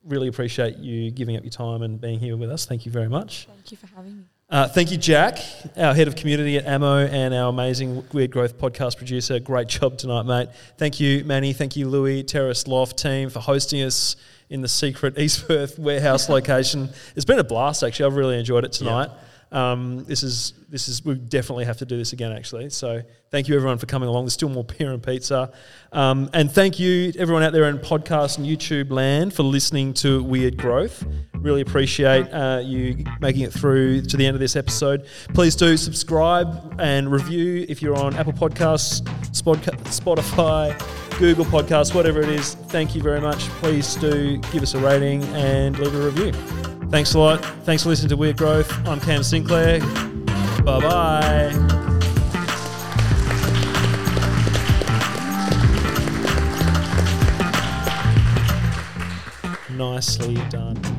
[0.04, 2.66] Really appreciate you giving up your time and being here with us.
[2.66, 3.48] Thank you very much.
[3.50, 4.24] Thank you for having me.
[4.50, 5.40] Uh, thank you, Jack,
[5.78, 9.40] our head of community at Ammo and our amazing Weird Growth podcast producer.
[9.40, 10.50] Great job tonight, mate.
[10.78, 11.54] Thank you, Manny.
[11.54, 14.18] Thank you, Louis, Terrace Loft team for hosting us
[14.50, 16.90] in the secret East Perth warehouse location.
[17.16, 18.08] It's been a blast, actually.
[18.08, 19.10] I've really enjoyed it tonight.
[19.54, 22.72] Um, this is this is we definitely have to do this again, actually.
[22.72, 24.26] So thank you everyone for coming along.
[24.26, 25.54] There's still more beer and pizza,
[25.92, 30.24] um, and thank you everyone out there in podcast and YouTube land for listening to
[30.24, 31.06] Weird Growth.
[31.36, 35.06] Really appreciate uh, you making it through to the end of this episode.
[35.36, 39.02] Please do subscribe and review if you're on Apple Podcasts,
[39.34, 42.56] Spotify, Google Podcasts, whatever it is.
[42.56, 43.40] Thank you very much.
[43.60, 46.73] Please do give us a rating and leave a review.
[46.94, 47.44] Thanks a lot.
[47.66, 48.72] Thanks for listening to Weird Growth.
[48.88, 49.80] I'm Cam Sinclair.
[50.64, 51.52] Bye bye.
[59.72, 60.93] Nicely done.